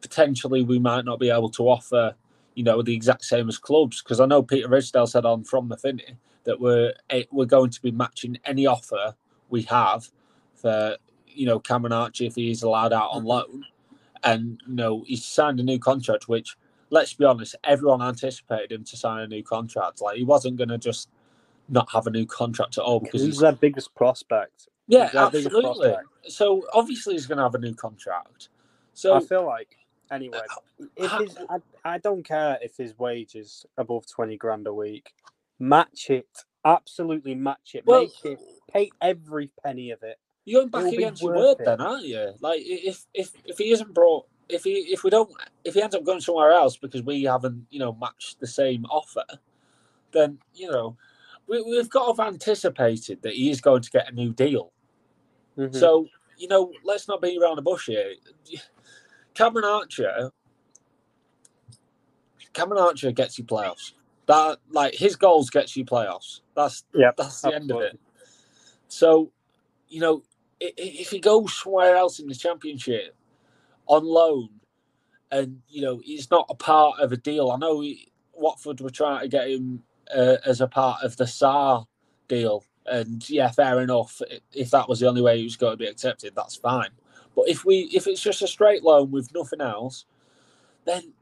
[0.00, 2.14] potentially we might not be able to offer,
[2.54, 4.02] you know, the exact same as clubs.
[4.02, 7.70] Because I know Peter Ridsdale said on From the Finney that we're eh, we're going
[7.70, 9.14] to be matching any offer
[9.48, 10.08] we have
[10.54, 13.64] for, you know, Cameron Archer if he is allowed out on loan.
[14.24, 16.56] And, you know, he's signed a new contract, which
[16.90, 20.00] let's be honest, everyone anticipated him to sign a new contract.
[20.00, 21.08] Like he wasn't going to just
[21.68, 24.68] not have a new contract at all because He's he's their biggest prospect.
[24.86, 25.62] yeah, he's absolutely.
[25.62, 26.06] prospect.
[26.32, 28.48] So obviously he's going to have a new contract.
[28.94, 29.76] So I feel like
[30.10, 30.38] anyway.
[30.80, 34.74] Uh, if his, I, I don't care if his wage is above twenty grand a
[34.74, 35.12] week.
[35.60, 36.28] Match it,
[36.64, 37.84] absolutely match it.
[37.86, 38.40] Well- Make it,
[38.72, 40.18] pay every penny of it.
[40.44, 41.64] you're going back it'll against your word, it.
[41.64, 42.32] then, aren't you?
[42.40, 45.30] Like if if if he isn't brought, if he if we don't,
[45.64, 48.84] if he ends up going somewhere else because we haven't, you know, matched the same
[48.86, 49.24] offer,
[50.12, 50.96] then you know.
[51.46, 54.70] We, we've got to have anticipated that he is going to get a new deal.
[55.56, 55.74] Mhm.
[55.74, 56.06] So,
[56.36, 58.12] you know, let's not be around the bush here.
[59.32, 60.30] Cameron Archer,
[62.52, 63.92] Cameron Archer gets you playoffs.
[64.26, 66.42] That like his goals gets you playoffs.
[66.54, 67.98] That's Yep, that's the end of it.
[68.88, 69.32] So,
[69.88, 70.22] you know,
[70.60, 73.16] if he goes somewhere else in the championship
[73.88, 74.48] on loan,
[75.30, 77.50] and you know he's not a part of a deal.
[77.50, 79.82] I know he, Watford were trying to get him
[80.14, 81.86] uh, as a part of the Sarr
[82.28, 84.22] deal, and yeah, fair enough.
[84.52, 86.90] If that was the only way he was going to be accepted, that's fine.
[87.34, 90.04] But if we if it's just a straight loan with nothing else,
[90.84, 91.12] then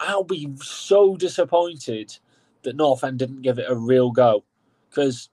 [0.00, 2.16] I'll be so disappointed
[2.62, 4.44] that North End didn't give it a real go.
[4.88, 5.28] Because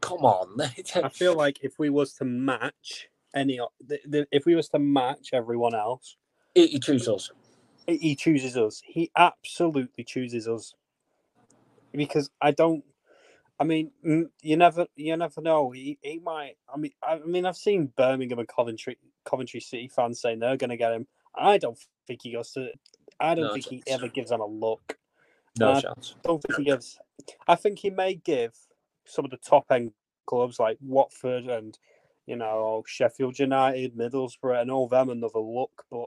[0.00, 0.60] come on,
[1.02, 4.80] I feel like if we was to match any, the, the, if we was to
[4.80, 6.16] match everyone else,
[6.54, 7.30] he, he chooses us.
[7.86, 8.82] he he chooses us.
[8.86, 10.74] He absolutely chooses us.
[11.92, 12.84] Because I don't.
[13.58, 15.70] I mean, mm, you never, you never know.
[15.70, 16.56] He, he might.
[16.72, 20.58] I mean, I, I mean, I've seen Birmingham and Coventry, Coventry City fans saying they're
[20.58, 21.06] going to get him.
[21.34, 22.70] I don't think he goes to.
[23.20, 24.98] I don't No think he ever gives them a look.
[25.56, 26.16] No Uh, chance.
[26.24, 26.98] don't think he gives.
[27.48, 28.54] I think he may give
[29.06, 29.92] some of the top end
[30.26, 31.78] clubs like Watford and
[32.26, 36.06] you know Sheffield United, Middlesbrough, and all them another look, but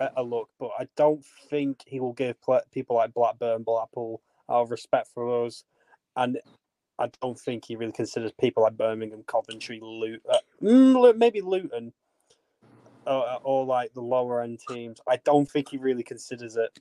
[0.00, 0.50] a- a look.
[0.58, 2.36] But I don't think he will give
[2.72, 5.64] people like Blackburn, Blackpool, out of respect for us,
[6.16, 6.40] and
[6.98, 11.92] I don't think he really considers people like Birmingham, Coventry, Luton, uh, mm, maybe Luton.
[13.06, 15.00] Or, or like the lower end teams.
[15.08, 16.78] I don't think he really considers it.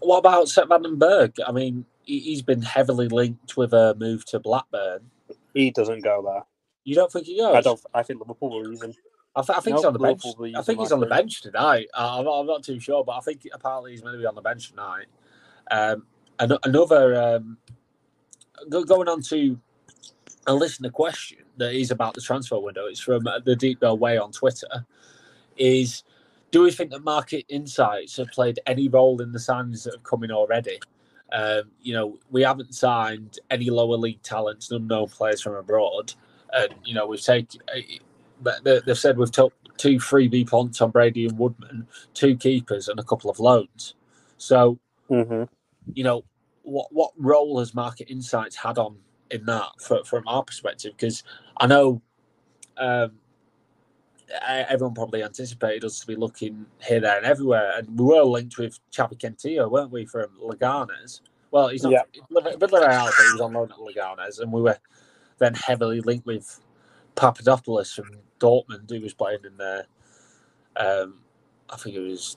[0.00, 1.36] What about Sepp van den Berg?
[1.46, 5.10] I mean, he's been heavily linked with a move to Blackburn.
[5.54, 6.42] He doesn't go there.
[6.84, 7.54] You don't think he goes?
[7.54, 7.80] I don't.
[7.94, 8.94] I think Liverpool will use him.
[9.34, 10.22] I, th- I think he's on the bench.
[10.54, 11.88] I think he's on the bench tonight.
[11.94, 14.34] I'm, not, I'm not too sure, but I think apparently he's going to be on
[14.34, 15.06] the bench tonight.
[15.70, 16.06] Um,
[16.38, 17.56] an- another um,
[18.68, 19.58] go, going on to
[20.46, 22.86] a listener question that is about the transfer window.
[22.86, 24.86] It's from uh, the Deep Bell Way on Twitter.
[25.56, 26.02] Is
[26.50, 30.02] do we think that market insights have played any role in the signings that have
[30.02, 30.78] come in already?
[31.32, 36.14] Um, you know, we haven't signed any lower league talents, no players from abroad,
[36.52, 37.60] and you know we've taken.
[38.64, 43.00] They- they've said we've took two freebie punts on Brady and Woodman, two keepers, and
[43.00, 43.94] a couple of loans.
[44.38, 44.78] So
[45.10, 45.44] Mm-hmm.
[45.94, 46.24] you know,
[46.62, 48.98] what what role has Market Insights had on
[49.30, 50.92] in that for, from our perspective?
[50.96, 51.24] Because
[51.58, 52.02] I know
[52.78, 53.12] um,
[54.30, 58.22] e- everyone probably anticipated us to be looking here, there, and everywhere, and we were
[58.24, 61.20] linked with Chavi Kentillo, weren't we, from Leganes?
[61.50, 62.02] Well, he's not Yeah.
[62.30, 62.58] Villarreal,
[63.06, 64.78] but he was on loan at Leganes, and we were
[65.38, 66.60] then heavily linked with
[67.14, 69.86] Papadopoulos from Dortmund, who was playing in there.
[70.76, 71.20] Um,
[71.68, 72.36] I think it was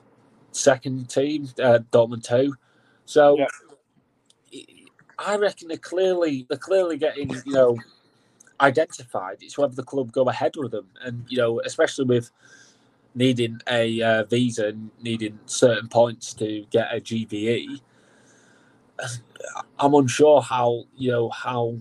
[0.52, 2.56] second team, uh, Dortmund two.
[3.06, 3.48] So Yeah.
[5.18, 7.78] I reckon they're clearly they're clearly getting you know
[8.62, 9.38] identified.
[9.42, 12.32] It's whether the club go ahead with them, and you know especially with
[13.14, 17.82] needing a uh, visa and needing certain points to get a GBE.
[19.80, 21.78] I'm unsure how you know how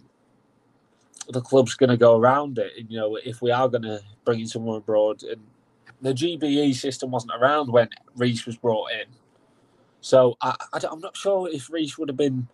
[1.29, 2.73] the club's going to go around it.
[2.89, 5.41] You know, if we are going to bring in someone abroad, and
[6.03, 9.07] the GBE system wasn't around when Riis was brought in,
[10.01, 12.49] so I, I am not sure if Riis would have been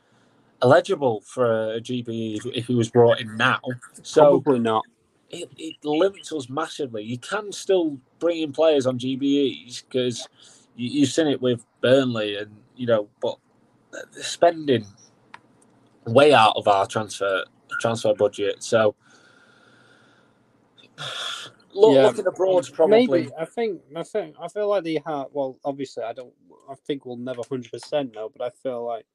[0.62, 3.60] eligible for a GBE if, if he was brought in now.
[4.02, 4.84] So Probably not.
[5.30, 7.02] it, it limits us massively.
[7.02, 10.28] You can still bring in players on GBEs because
[10.76, 13.36] you, you've seen it with Burnley, and you know, but
[14.20, 14.86] spending
[16.06, 17.44] way out of our transfer
[17.80, 18.62] transfer budget.
[18.62, 18.94] So
[21.72, 22.02] look, Yeah.
[22.06, 23.06] looking abroad, probably.
[23.06, 25.26] Maybe I think I think I feel like the have.
[25.32, 26.32] Well, obviously, I don't.
[26.70, 29.06] I think we'll never hundred percent know, but I feel like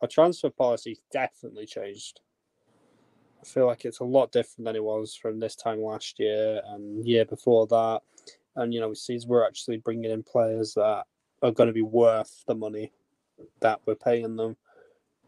[0.00, 2.20] our transfer policy definitely changed.
[3.40, 6.60] I feel like it's a lot different than it was from this time last year
[6.66, 8.00] and year before that.
[8.56, 11.04] And you know, it seems we're actually bringing in players that
[11.42, 12.92] are going to be worth the money
[13.60, 14.56] that we're paying them.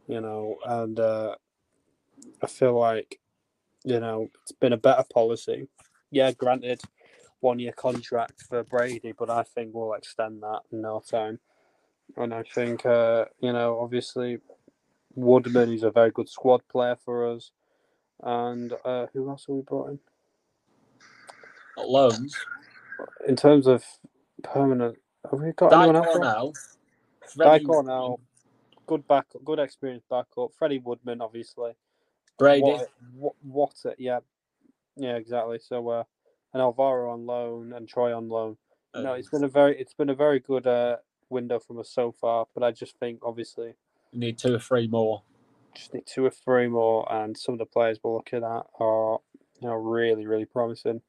[0.08, 1.36] You know, and uh,
[2.42, 3.20] I feel like
[3.84, 5.68] you know it's been a better policy.
[6.10, 6.80] Yeah, granted,
[7.38, 11.38] one year contract for Brady, but I think we'll extend that in no time.
[12.16, 14.38] And I think, uh, you know, obviously,
[15.14, 17.50] Woodman is a very good squad player for us.
[18.22, 19.98] And uh, who else have we brought in?
[21.76, 22.36] loans.
[23.26, 23.84] In terms of
[24.42, 24.96] permanent,
[25.30, 26.06] have we got Dyke anyone else?
[26.16, 26.52] Cornell.
[27.36, 28.20] Dyke Cornell,
[28.86, 30.50] good back, good experience backup.
[30.58, 31.72] Freddie Woodman, obviously.
[32.38, 32.62] Brady.
[32.62, 34.20] What, what, what it, yeah,
[34.96, 35.58] yeah, exactly.
[35.58, 36.04] So, uh,
[36.52, 38.56] and Alvaro on loan and Troy on loan.
[38.94, 40.96] no, it's been a very, it's been a very good uh,
[41.28, 42.46] window from us so far.
[42.54, 43.74] But I just think, obviously,
[44.12, 45.22] You need two or three more.
[45.74, 49.18] just need two or three more, and some of the players we're looking at are,
[49.60, 51.00] you know, really, really promising.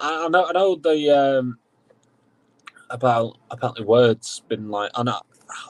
[0.00, 0.46] I I know.
[0.46, 1.58] I know the um,
[2.90, 4.90] about apparently words been like.
[4.94, 5.08] I'm.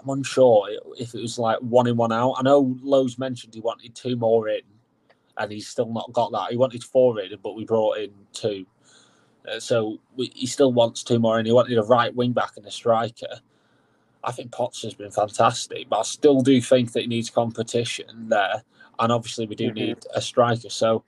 [0.00, 2.34] I'm unsure if it was like one in, one out.
[2.34, 4.60] I know Lowe's mentioned he wanted two more in,
[5.38, 6.52] and he's still not got that.
[6.52, 8.64] He wanted four in, but we brought in two.
[9.50, 12.52] Uh, so we, he still wants two more, and he wanted a right wing back
[12.56, 13.40] and a striker.
[14.24, 18.28] I think Potts has been fantastic, but I still do think that he needs competition
[18.28, 18.62] there,
[18.98, 19.74] and obviously we do Mhm.
[19.74, 20.70] need a striker.
[20.70, 21.04] So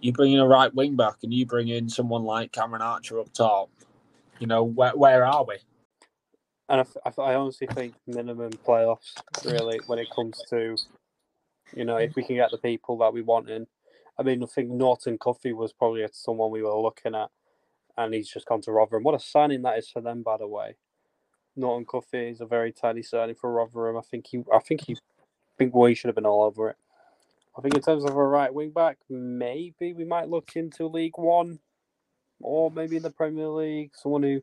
[0.00, 3.20] you bring in a right wing back, and you bring in someone like Cameron Archer
[3.20, 3.70] up top.
[4.38, 5.56] You know where where are we?
[6.68, 9.14] And I honestly think minimum playoffs,
[9.44, 10.76] really, when it comes to,
[11.74, 13.68] you know, if we can get the people that we want in.
[14.18, 17.30] I mean, I think Norton Cuffy was probably someone we were looking at,
[17.96, 19.04] and he's just gone to Rotherham.
[19.04, 20.76] What a signing that is for them, by the way.
[21.56, 23.96] Norton Cuffy is a very tidy signing for Rotherham.
[23.96, 26.76] I think he, I think he, I think we should have been all over it.
[27.58, 31.16] I think in terms of a right wing back, maybe we might look into League
[31.16, 31.58] One,
[32.40, 34.42] or maybe in the Premier League, someone who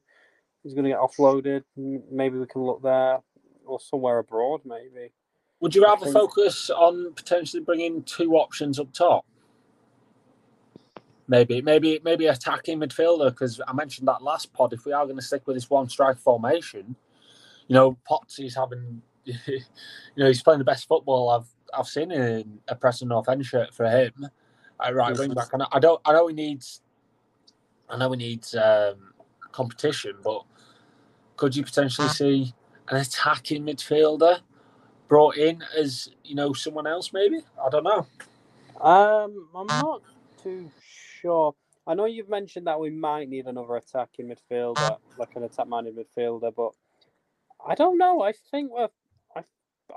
[0.65, 1.63] is going to get offloaded.
[1.77, 3.19] Maybe we can look there,
[3.65, 5.11] or somewhere abroad, maybe.
[5.59, 9.25] Would you rather think- focus on potentially bringing two options up top?
[11.27, 14.73] Maybe, maybe, maybe attacking midfielder because I mentioned that last pod.
[14.73, 16.95] If we are going to stick with this one strike formation,
[17.67, 19.61] you know, Potts is having, you
[20.17, 23.73] know, he's playing the best football I've I've seen in a Preston North End shirt
[23.73, 24.11] for him
[24.83, 25.53] at right wing back.
[25.53, 26.81] And I don't, I know he needs,
[27.89, 29.13] I know he needs um,
[29.51, 30.43] competition, but
[31.37, 32.53] could you potentially see
[32.89, 34.39] an attacking midfielder?
[35.09, 38.07] brought in as you know someone else maybe i don't know
[38.81, 40.01] Um, I'm not
[40.41, 41.02] too sure.
[41.25, 46.53] I know you've mentioned that we might need another attacking midfielder, like an attack-minded midfielder,
[46.55, 46.71] but
[47.65, 48.21] I don't know.
[48.21, 48.89] I think we're,
[49.35, 49.43] I,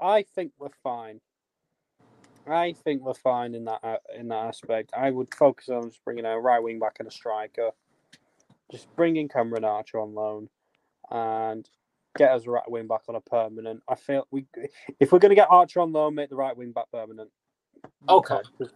[0.00, 1.20] I think we're fine.
[2.48, 4.92] I think we're fine in that uh, in that aspect.
[4.96, 7.70] I would focus on just bringing a right wing back and a striker,
[8.70, 10.48] just bringing Cameron Archer on loan,
[11.10, 11.68] and
[12.16, 13.82] get us a right wing back on a permanent.
[13.88, 14.46] I feel we,
[15.00, 17.30] if we're going to get Archer on loan, make the right wing back permanent.
[18.08, 18.38] Okay.
[18.58, 18.72] Because,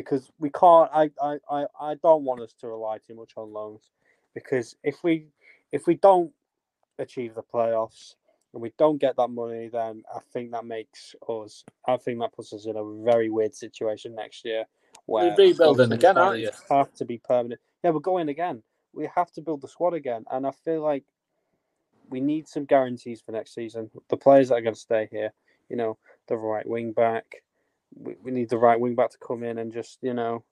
[0.00, 0.90] because we can't.
[0.94, 3.90] I, I, I, I don't want us to rely too much on loans,
[4.34, 5.26] because if we
[5.72, 6.32] if we don't
[6.98, 8.14] achieve the playoffs
[8.52, 11.64] and we don't get that money, then I think that makes us.
[11.86, 14.64] I think that puts us in a very weird situation next year.
[15.04, 16.50] Where You're rebuilding again, aren't you?
[16.70, 17.60] Have to be permanent.
[17.84, 18.62] Yeah, we're going again.
[18.92, 21.04] We have to build the squad again, and I feel like
[22.08, 23.90] we need some guarantees for next season.
[24.08, 25.32] The players that are going to stay here,
[25.68, 27.42] you know, the right wing back.
[27.94, 30.44] We, we need the right wing back to come in and just, you know,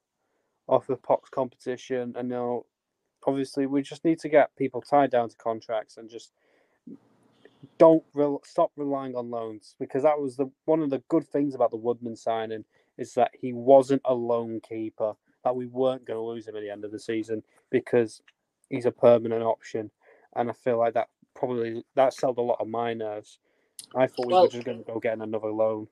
[0.69, 2.15] offer Potts competition.
[2.17, 2.67] And, you know,
[3.27, 6.33] obviously we just need to get people tied down to contracts and just
[7.79, 11.55] don't rel- stop relying on loans because that was the one of the good things
[11.55, 12.65] about the Woodman signing
[12.99, 15.15] is that he wasn't a loan keeper
[15.45, 18.23] that we weren't going to lose him at the end of the season because
[18.71, 19.91] he's a permanent option
[20.37, 23.39] and I feel like that probably that sold a lot of my nerves.
[23.95, 25.89] I thought we Well- were just going to go get another loan.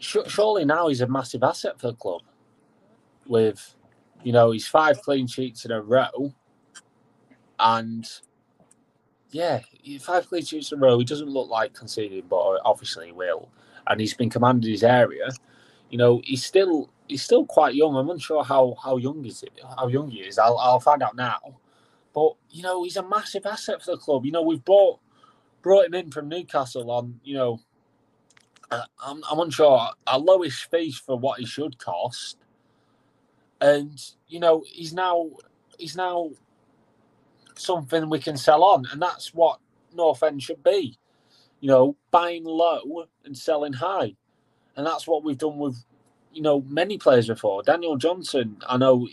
[0.00, 2.22] Su- surely now he's a massive asset for the club
[3.26, 3.76] with
[4.22, 6.32] you know he's five clean sheets in a row
[7.58, 8.06] and
[9.30, 9.60] yeah
[10.00, 13.48] five clean sheets in a row he doesn't look like conceding but obviously he will.
[13.86, 15.28] And he's been commanding his area.
[15.90, 17.96] You know he's still he's still quite young.
[17.96, 20.38] I'm unsure how how young is it how young he is.
[20.38, 21.38] I'll, I'll find out now.
[22.14, 24.24] But you know he's a massive asset for the club.
[24.24, 25.00] You know we've brought
[25.62, 27.60] brought him in from newcastle on you know
[28.70, 29.88] I'm, I'm unsure.
[30.06, 32.38] A lowish fee for what he should cost,
[33.60, 35.30] and you know he's now
[35.78, 36.30] he's now
[37.56, 39.60] something we can sell on, and that's what
[39.94, 40.98] North End should be.
[41.60, 44.14] You know, buying low and selling high,
[44.76, 45.84] and that's what we've done with
[46.32, 47.62] you know many players before.
[47.62, 49.08] Daniel Johnson, I know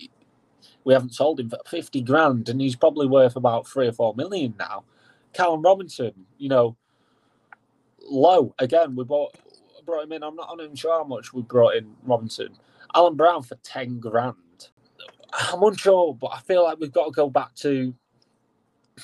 [0.83, 4.15] we haven't sold him for fifty grand, and he's probably worth about three or four
[4.15, 4.83] million now.
[5.33, 6.75] Callum Robinson, you know,
[8.11, 8.95] low again.
[8.95, 9.35] We bought
[9.85, 10.23] brought him in.
[10.23, 12.49] I'm not, even sure how much we brought in Robinson.
[12.93, 14.35] Alan Browne for ten grand.
[15.33, 17.93] I'm unsure, but I feel like we've got to go back to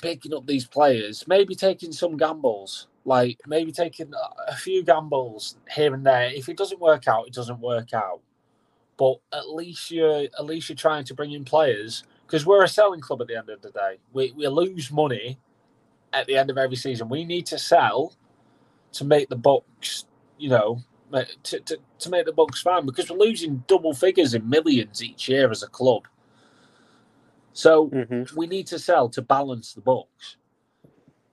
[0.00, 4.12] picking up these players, maybe taking some gambles, like maybe taking
[4.46, 6.30] a few gambles here and there.
[6.30, 8.20] If it doesn't work out, it doesn't work out.
[8.98, 12.68] But at least you're at least you're trying to bring in players because we're a
[12.68, 13.98] selling club at the end of the day.
[14.12, 15.38] We we lose money
[16.12, 17.08] at the end of every season.
[17.08, 18.12] We need to sell
[18.92, 20.06] to make the books,
[20.38, 20.82] you know,
[21.42, 25.28] to, to, to make the books fine because we're losing double figures in millions each
[25.28, 26.06] year as a club.
[27.52, 28.36] So Mhm.
[28.36, 30.36] we need to sell to balance the books.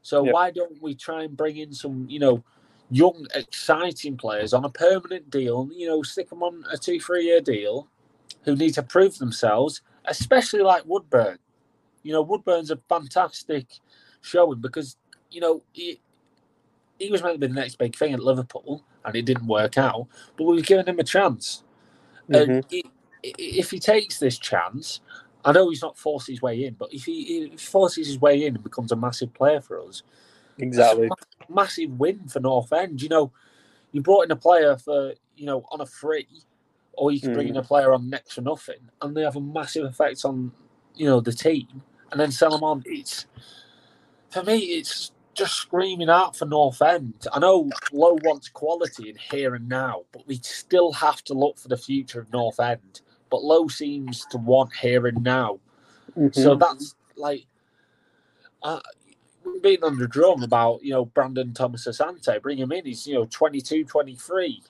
[0.01, 0.33] So Yep.
[0.33, 2.43] why don't we try and bring in some, you know,
[2.89, 5.69] young, exciting players on a permanent deal?
[5.73, 7.87] You know, stick them on a two, three year deal,
[8.43, 11.39] who need to prove themselves, especially like Woodburn.
[12.03, 13.79] You know, Woodburn's a fantastic
[14.21, 14.97] showing because
[15.31, 15.99] you know he
[16.99, 19.77] he was meant to be the next big thing at Liverpool, and it didn't work
[19.77, 20.07] out.
[20.37, 21.63] But we've given him a chance,
[22.29, 22.65] Mhm.
[22.73, 22.83] and
[23.23, 25.01] i- if he takes this chance,
[25.45, 28.45] I know he's not forced his way in, but if he, he forces his way
[28.45, 30.03] in and becomes a massive player for us,
[30.59, 31.09] Exactly.
[31.09, 33.01] that's a ma- massive win for North End.
[33.01, 33.33] You know,
[33.91, 36.27] you brought in a player for you know on a free,
[36.93, 39.41] or you can bring in a player on next for nothing, and they have a
[39.41, 40.53] massive effect on
[40.95, 42.83] you know the team, and then sell them on.
[42.85, 43.27] It's
[44.31, 47.27] for me, it's just screaming out for North End.
[47.33, 51.59] I know Lowe wants quality in here and now, but we still have to look
[51.59, 53.01] for the future of North End.
[53.31, 55.59] But Lowe seems to want here and now.
[56.31, 56.59] So Mhm.
[56.59, 57.47] that's like,
[58.63, 58.81] uh,
[59.83, 62.41] on the drum about, you know, Brandon Thomas Asante.
[62.41, 62.85] Bring him in.
[62.85, 64.63] He's, you know, 22, 23.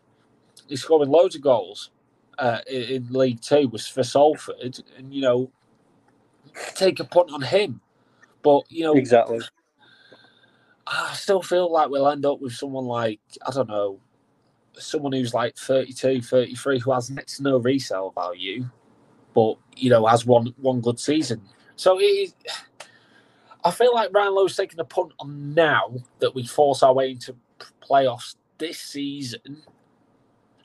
[0.68, 1.92] He's scoring loads of goals
[2.40, 4.80] uh, in, in League Two was for Salford.
[4.98, 5.52] And, you know,
[6.76, 7.82] take a punt on him.
[8.44, 9.40] But, you know, exactly.
[10.88, 14.00] I still feel like we'll end up with someone like, I don't know,
[14.74, 18.66] someone who's like 32, 33, who has next to no resale value,
[19.34, 21.42] but, you know, has one one good season.
[21.76, 22.34] So it is,
[23.64, 27.12] I feel like Ryan Lowe's taking a punt on now that we force our way
[27.12, 27.36] into
[27.82, 29.64] playoffs this season.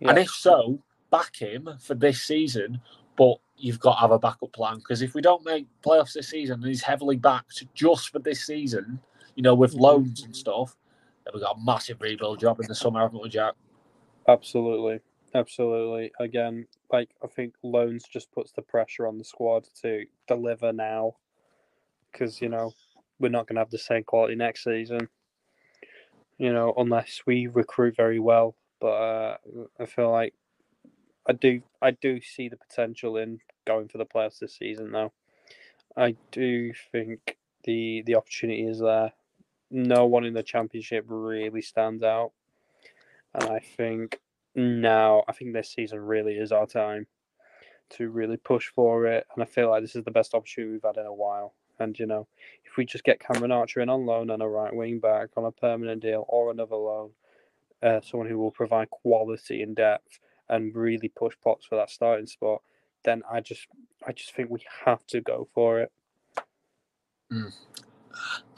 [0.02, 0.78] And if so,
[1.10, 2.80] back him for this season.
[3.16, 6.28] But you've got to have a backup plan because if we don't make playoffs this
[6.28, 9.00] season and he's heavily backed just for this season,
[9.41, 9.80] you know, with Mhm.
[9.80, 10.76] loans and stuff,
[11.24, 13.55] then we've got a massive rebuild job in the summer, haven't we, Jack?
[14.28, 15.01] Absolutely,
[15.32, 16.12] absolutely.
[16.20, 21.16] Again, like I think loans just puts the pressure on the squad to deliver now,
[22.12, 22.74] because you know
[23.18, 25.09] we're not going to have the same quality next season.
[26.36, 28.57] You know, unless we recruit very well.
[28.78, 29.36] But uh,
[29.78, 30.34] I feel like
[31.26, 34.93] I do, I do see the potential in going for the playoffs this season.
[34.93, 35.14] Though,
[35.97, 39.14] I do think the the opportunity is there.
[39.70, 42.32] No one in the championship really stands out.
[43.34, 44.18] And I think
[44.54, 47.06] now, I think this season really is our time
[47.90, 49.26] to really push for it.
[49.34, 51.54] And I feel like this is the best opportunity we've had in a while.
[51.78, 52.26] And, you know,
[52.64, 55.44] if we just get Cameron Archer in on loan and a right wing back on
[55.44, 57.10] a permanent deal or another loan,
[57.82, 60.18] uh, someone who will provide quality and depth
[60.48, 62.60] and really push Potts for that starting spot,
[63.04, 63.66] then I just,
[64.06, 65.90] I just think we have to go for it.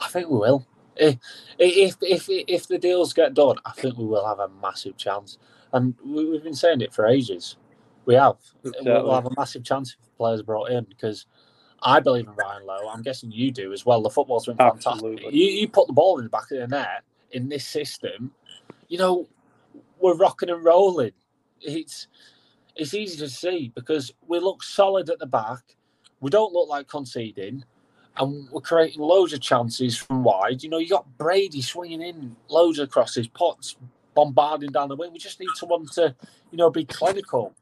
[0.01, 0.65] I think we will.
[0.97, 1.17] If
[1.59, 5.37] if if if the deals get done, I think we will have a massive chance.
[5.73, 7.57] And we- we've been saying it for ages.
[8.05, 8.37] We have.
[8.81, 11.25] We'll have a massive chance if players are brought in because
[11.81, 12.89] I believe in Ryan Lowe.
[12.89, 14.01] I'm guessing you do as well.
[14.01, 15.07] The football's been fantastic.
[15.21, 18.31] You, you put the ball in the back of the net in this system,
[18.89, 19.27] you know,
[19.99, 21.11] we're rocking and rolling.
[21.61, 22.07] It's
[22.75, 25.77] it's easy to see because we look solid at the back.
[26.21, 27.65] We don't look like conceding
[28.17, 30.63] and we're creating loads of chances from wide.
[30.63, 33.75] You know, you got Brady swinging in loads of crosses, Potts
[34.13, 35.11] bombarding down the wing.
[35.11, 36.15] We just need someone to,
[36.51, 37.55] you know, be clinical.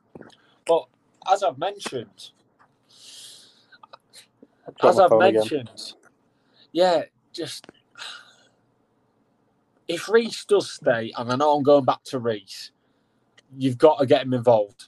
[0.68, 0.88] But
[1.32, 2.32] as I've mentioned,
[4.84, 5.40] as I've phone again.
[5.40, 5.94] mentioned,
[6.72, 7.68] yeah, just
[9.88, 12.72] if Riis does stay, and I know I'm going back to Riis,
[13.58, 14.88] you've got to get him involved.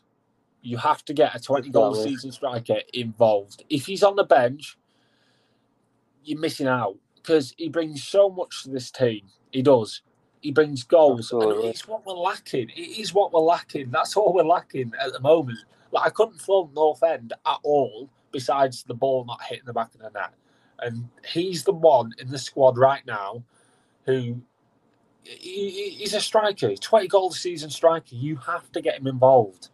[0.61, 3.65] You have to get a 20 goal season striker involved.
[3.69, 4.77] If he's on the bench,
[6.25, 9.21] you're missing out because he brings so much to this team.
[9.51, 10.01] He does.
[10.41, 11.31] He brings goals.
[11.69, 12.69] It's what we're lacking.
[12.75, 13.91] It is what we're lacking.
[13.91, 15.59] That's all we're lacking at the moment.
[15.91, 19.93] Like I couldn't fault North End at all, besides the ball not hitting the back
[19.95, 20.33] of the net.
[20.79, 23.43] And he's the one in the squad right now
[24.05, 24.41] who
[25.23, 28.15] he, he- he's a striker, He's 20 goal a season striker.
[28.15, 29.69] You have to get him involved.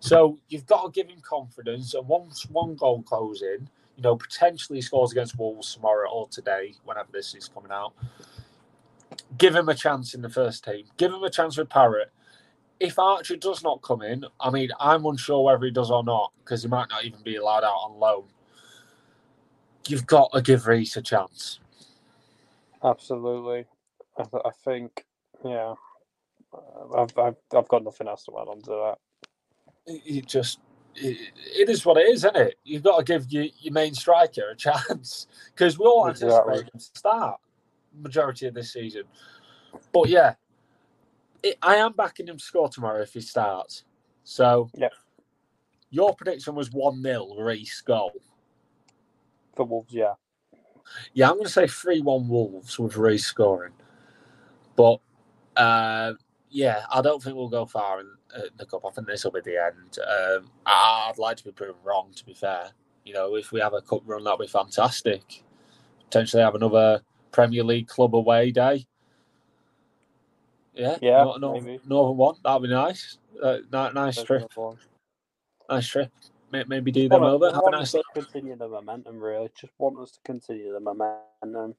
[0.00, 1.94] So you've got to give him confidence.
[1.94, 6.74] And once one goal goes in, you know, potentially scores against Wolves tomorrow or today,
[6.84, 7.92] whenever this is coming out.
[9.38, 10.84] Give him a chance in the first team.
[10.96, 12.10] Give him a chance with Parrott.
[12.80, 16.32] If Archer does not come in, I mean, I'm unsure whether he does or not
[16.38, 18.24] because he might not even be allowed out on loan.
[19.88, 21.60] You've got to give Riis a chance.
[22.82, 23.66] Absolutely.
[24.18, 25.04] I, th- I think,
[25.44, 25.74] yeah.
[26.96, 28.98] I've, I've I've got nothing else to add on to that.
[29.86, 30.60] It just
[30.96, 32.56] it, is what it is, isn't it?
[32.64, 36.54] You've got to give your, your main striker a chance because we all Exactly.
[36.54, 37.40] anticipate him to start
[37.96, 39.04] majority of this season.
[39.92, 40.34] But yeah,
[41.42, 43.84] it, I am backing him to score tomorrow if he starts.
[44.24, 44.88] So Yeah.
[45.90, 48.12] your prediction was one 0 Riis goal.
[49.54, 50.14] For Wolves, yeah.
[51.12, 53.72] Yeah, I'm going to say 3 1 Wolves with Riis scoring.
[54.76, 55.00] But
[55.56, 56.14] uh,
[56.50, 58.10] yeah, I don't think we'll go far in,
[58.56, 58.84] the cup.
[58.84, 59.98] I think this will be the end.
[59.98, 62.70] Um, I- I'd like to be proven wrong, to be fair.
[63.04, 65.44] You know, if we have a cup run, that'd be fantastic.
[66.04, 68.86] Potentially have another Premier League club away day.
[70.74, 71.80] Yeah, Yeah, Nor- maybe.
[71.86, 72.34] Northern one.
[72.42, 73.18] That'd be nice.
[73.40, 74.50] Uh, ni- nice trip.
[75.68, 76.10] Nice trip.
[76.50, 77.52] Maybe do them over.
[77.52, 79.50] Have a nice little continue the momentum, really.
[79.60, 81.74] Just want us to continue the momentum.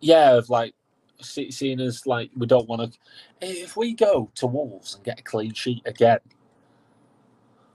[0.00, 0.74] yeah, of like
[1.20, 2.98] seeing as like we don't want to.
[3.40, 6.20] If we go to Wolves and get a clean sheet again,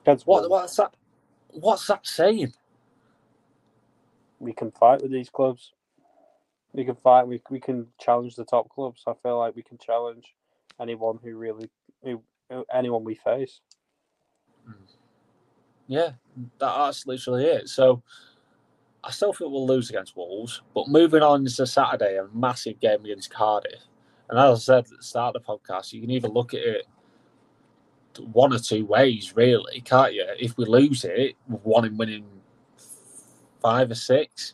[0.01, 0.93] Against what what's that?
[1.49, 2.53] What's that saying?
[4.43, 5.71] we can fight with these clubs.
[6.73, 7.27] We can fight.
[7.27, 9.03] We we can challenge the top clubs.
[9.07, 10.35] I feel like we can challenge
[10.79, 11.69] anyone who really
[12.03, 13.61] who, who anyone we face.
[14.65, 14.83] Hmm.
[15.87, 16.11] Yeah,
[16.59, 17.69] that, that's literally it.
[17.69, 18.03] So
[19.03, 23.03] I still think we'll lose against Wolves, but moving on to Saturday, a massive game
[23.03, 23.81] against Cardiff.
[24.29, 26.61] And as I said at the start of the podcast, you can either look at
[26.61, 26.87] it
[28.21, 30.25] one or two ways, really, can't you?
[30.39, 32.25] If we lose it, won in winning
[33.61, 34.53] five or six.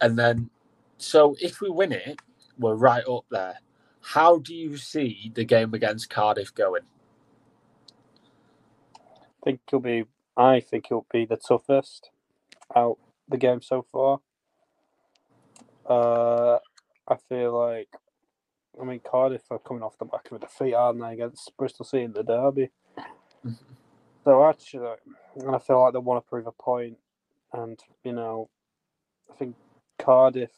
[0.00, 0.50] And then,
[0.98, 2.20] so if we win it,
[2.58, 3.58] we're right up there.
[4.02, 6.82] How do you see the game against Cardiff going?
[8.96, 10.04] I think it'll be.
[10.36, 12.10] I think it'll be the toughest
[12.74, 12.98] out
[13.30, 14.20] the game so far.
[15.88, 16.58] Uh,
[17.08, 17.88] I feel like,
[18.80, 21.84] I mean, Cardiff are coming off the back of a defeat, aren't they, against Bristol
[21.84, 22.70] City in the derby?
[24.24, 24.96] So actually,
[25.36, 26.98] and I feel like they want to prove a point,
[27.54, 28.50] and you know,
[29.30, 29.56] I think
[29.98, 30.50] Cardiff,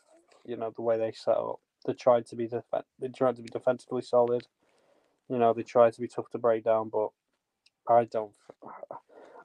[0.44, 2.64] you know, the way they set up, they tried to be def-
[2.98, 4.46] they tried to be defensively solid.
[5.28, 7.10] You know, they tried to be tough to break down, but
[7.88, 8.32] I don't.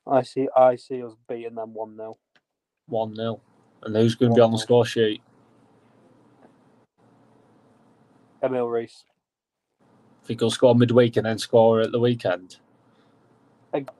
[0.07, 0.47] I see.
[0.55, 2.17] I see us beating them one 0
[2.88, 3.41] 1 0.
[3.83, 4.61] And who's going to be on the 1-0.
[4.61, 5.21] score sheet?
[8.43, 9.03] Emil Riis.
[10.23, 12.57] I think he'll score midweek and then score at the weekend.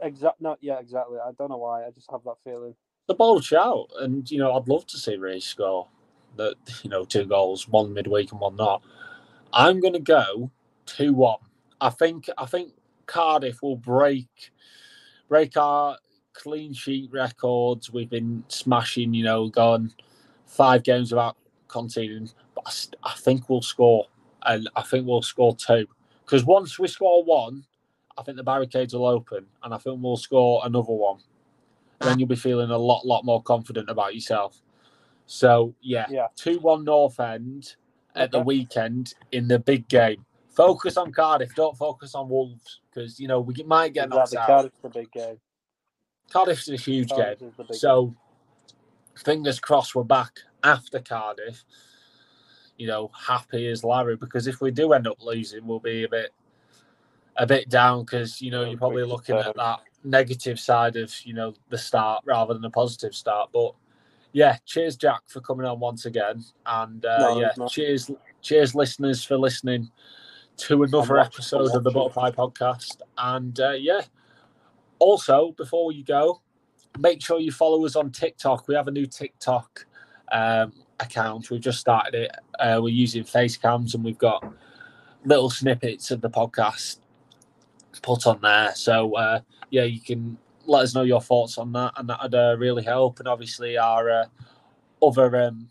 [0.01, 0.43] Exactly.
[0.43, 0.57] No.
[0.61, 0.79] Yeah.
[0.79, 1.17] Exactly.
[1.19, 1.85] I don't know why.
[1.85, 2.75] I just have that feeling.
[3.07, 5.88] The bold shout, and you know I'd love to see Reese score.
[6.35, 8.83] That you know two goals, one midweek and one not.
[9.53, 10.51] I'm going to go
[10.85, 11.39] two one.
[11.79, 12.73] I think I think
[13.05, 14.51] Cardiff will break
[15.29, 15.97] break our
[16.38, 17.91] clean sheet records.
[17.91, 19.91] We've been smashing, you know, gone
[20.45, 21.35] five games without
[21.67, 22.29] conceding.
[22.55, 24.05] But I, I think we'll score,
[24.43, 25.88] and I think we'll score two.
[26.25, 27.65] Because once we score one,
[28.17, 31.19] I think the barricades will open, and I think we'll score another one.
[31.99, 34.61] And then you'll be feeling a lot, lot more confident about yourself.
[35.25, 36.27] So yeah, Yeah.
[36.35, 37.75] two one North End
[38.15, 40.23] at the weekend in the big game.
[40.49, 41.53] Focus on Cardiff.
[41.55, 44.38] Don't focus on Wolves because you know we might get knocked Exactly.
[44.39, 44.47] out.
[44.47, 45.39] Cardiff's the big game.
[46.32, 47.51] Cardiff's a huge Cardiff game.
[47.71, 48.15] So
[49.15, 51.63] fingers crossed we're back after Cardiff.
[52.78, 56.09] You know, happy as Larry because if we do end up losing, we'll be a
[56.09, 56.34] bit
[57.38, 61.34] a bit down because you know you're probably looking at that negative side of you
[61.34, 63.49] know the start rather than the positive start.
[63.51, 63.73] But
[64.34, 67.71] yeah, cheers Jack for coming on once again, and uh, No, yeah, not.
[67.71, 68.11] cheers
[68.41, 69.89] cheers listeners for listening
[70.57, 71.91] to another episode of the.
[71.91, 74.01] Butterfly Podcast, and uh, yeah.
[74.99, 76.41] Also, before you go,
[76.99, 78.67] make sure you follow us on TikTok.
[78.67, 79.85] We have a new TikTok
[80.31, 81.49] um, account.
[81.49, 82.31] We've just started it.
[82.59, 84.43] Uh, we're using face cams and we've got
[85.25, 86.99] little snippets of the podcast
[88.01, 88.73] put on there.
[88.75, 92.35] So, uh, yeah, you can let us know your thoughts on that, and that would
[92.35, 93.19] uh, really help.
[93.19, 94.25] And obviously, our uh,
[95.01, 95.69] other um,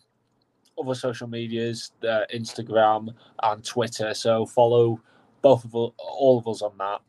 [0.78, 4.14] other social medias, uh, Instagram and Twitter.
[4.14, 5.00] So follow
[5.42, 7.00] both of all of us on that.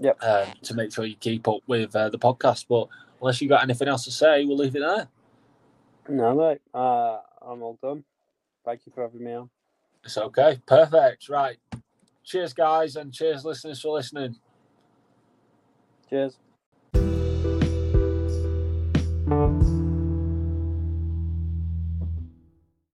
[0.00, 0.22] Yep.
[0.22, 2.66] Um, to make sure you keep up with uh, the podcast.
[2.68, 2.88] But
[3.20, 5.08] unless you got anything else to say, we'll leave it there.
[6.08, 6.60] No, mate.
[6.72, 8.04] Uh, I'm all done.
[8.64, 9.50] Thank you for having me on.
[10.04, 10.60] It's okay.
[10.66, 11.28] Perfect.
[11.28, 11.56] Right.
[12.24, 14.36] Cheers, guys, and cheers, listeners, for listening.
[16.08, 16.38] Cheers.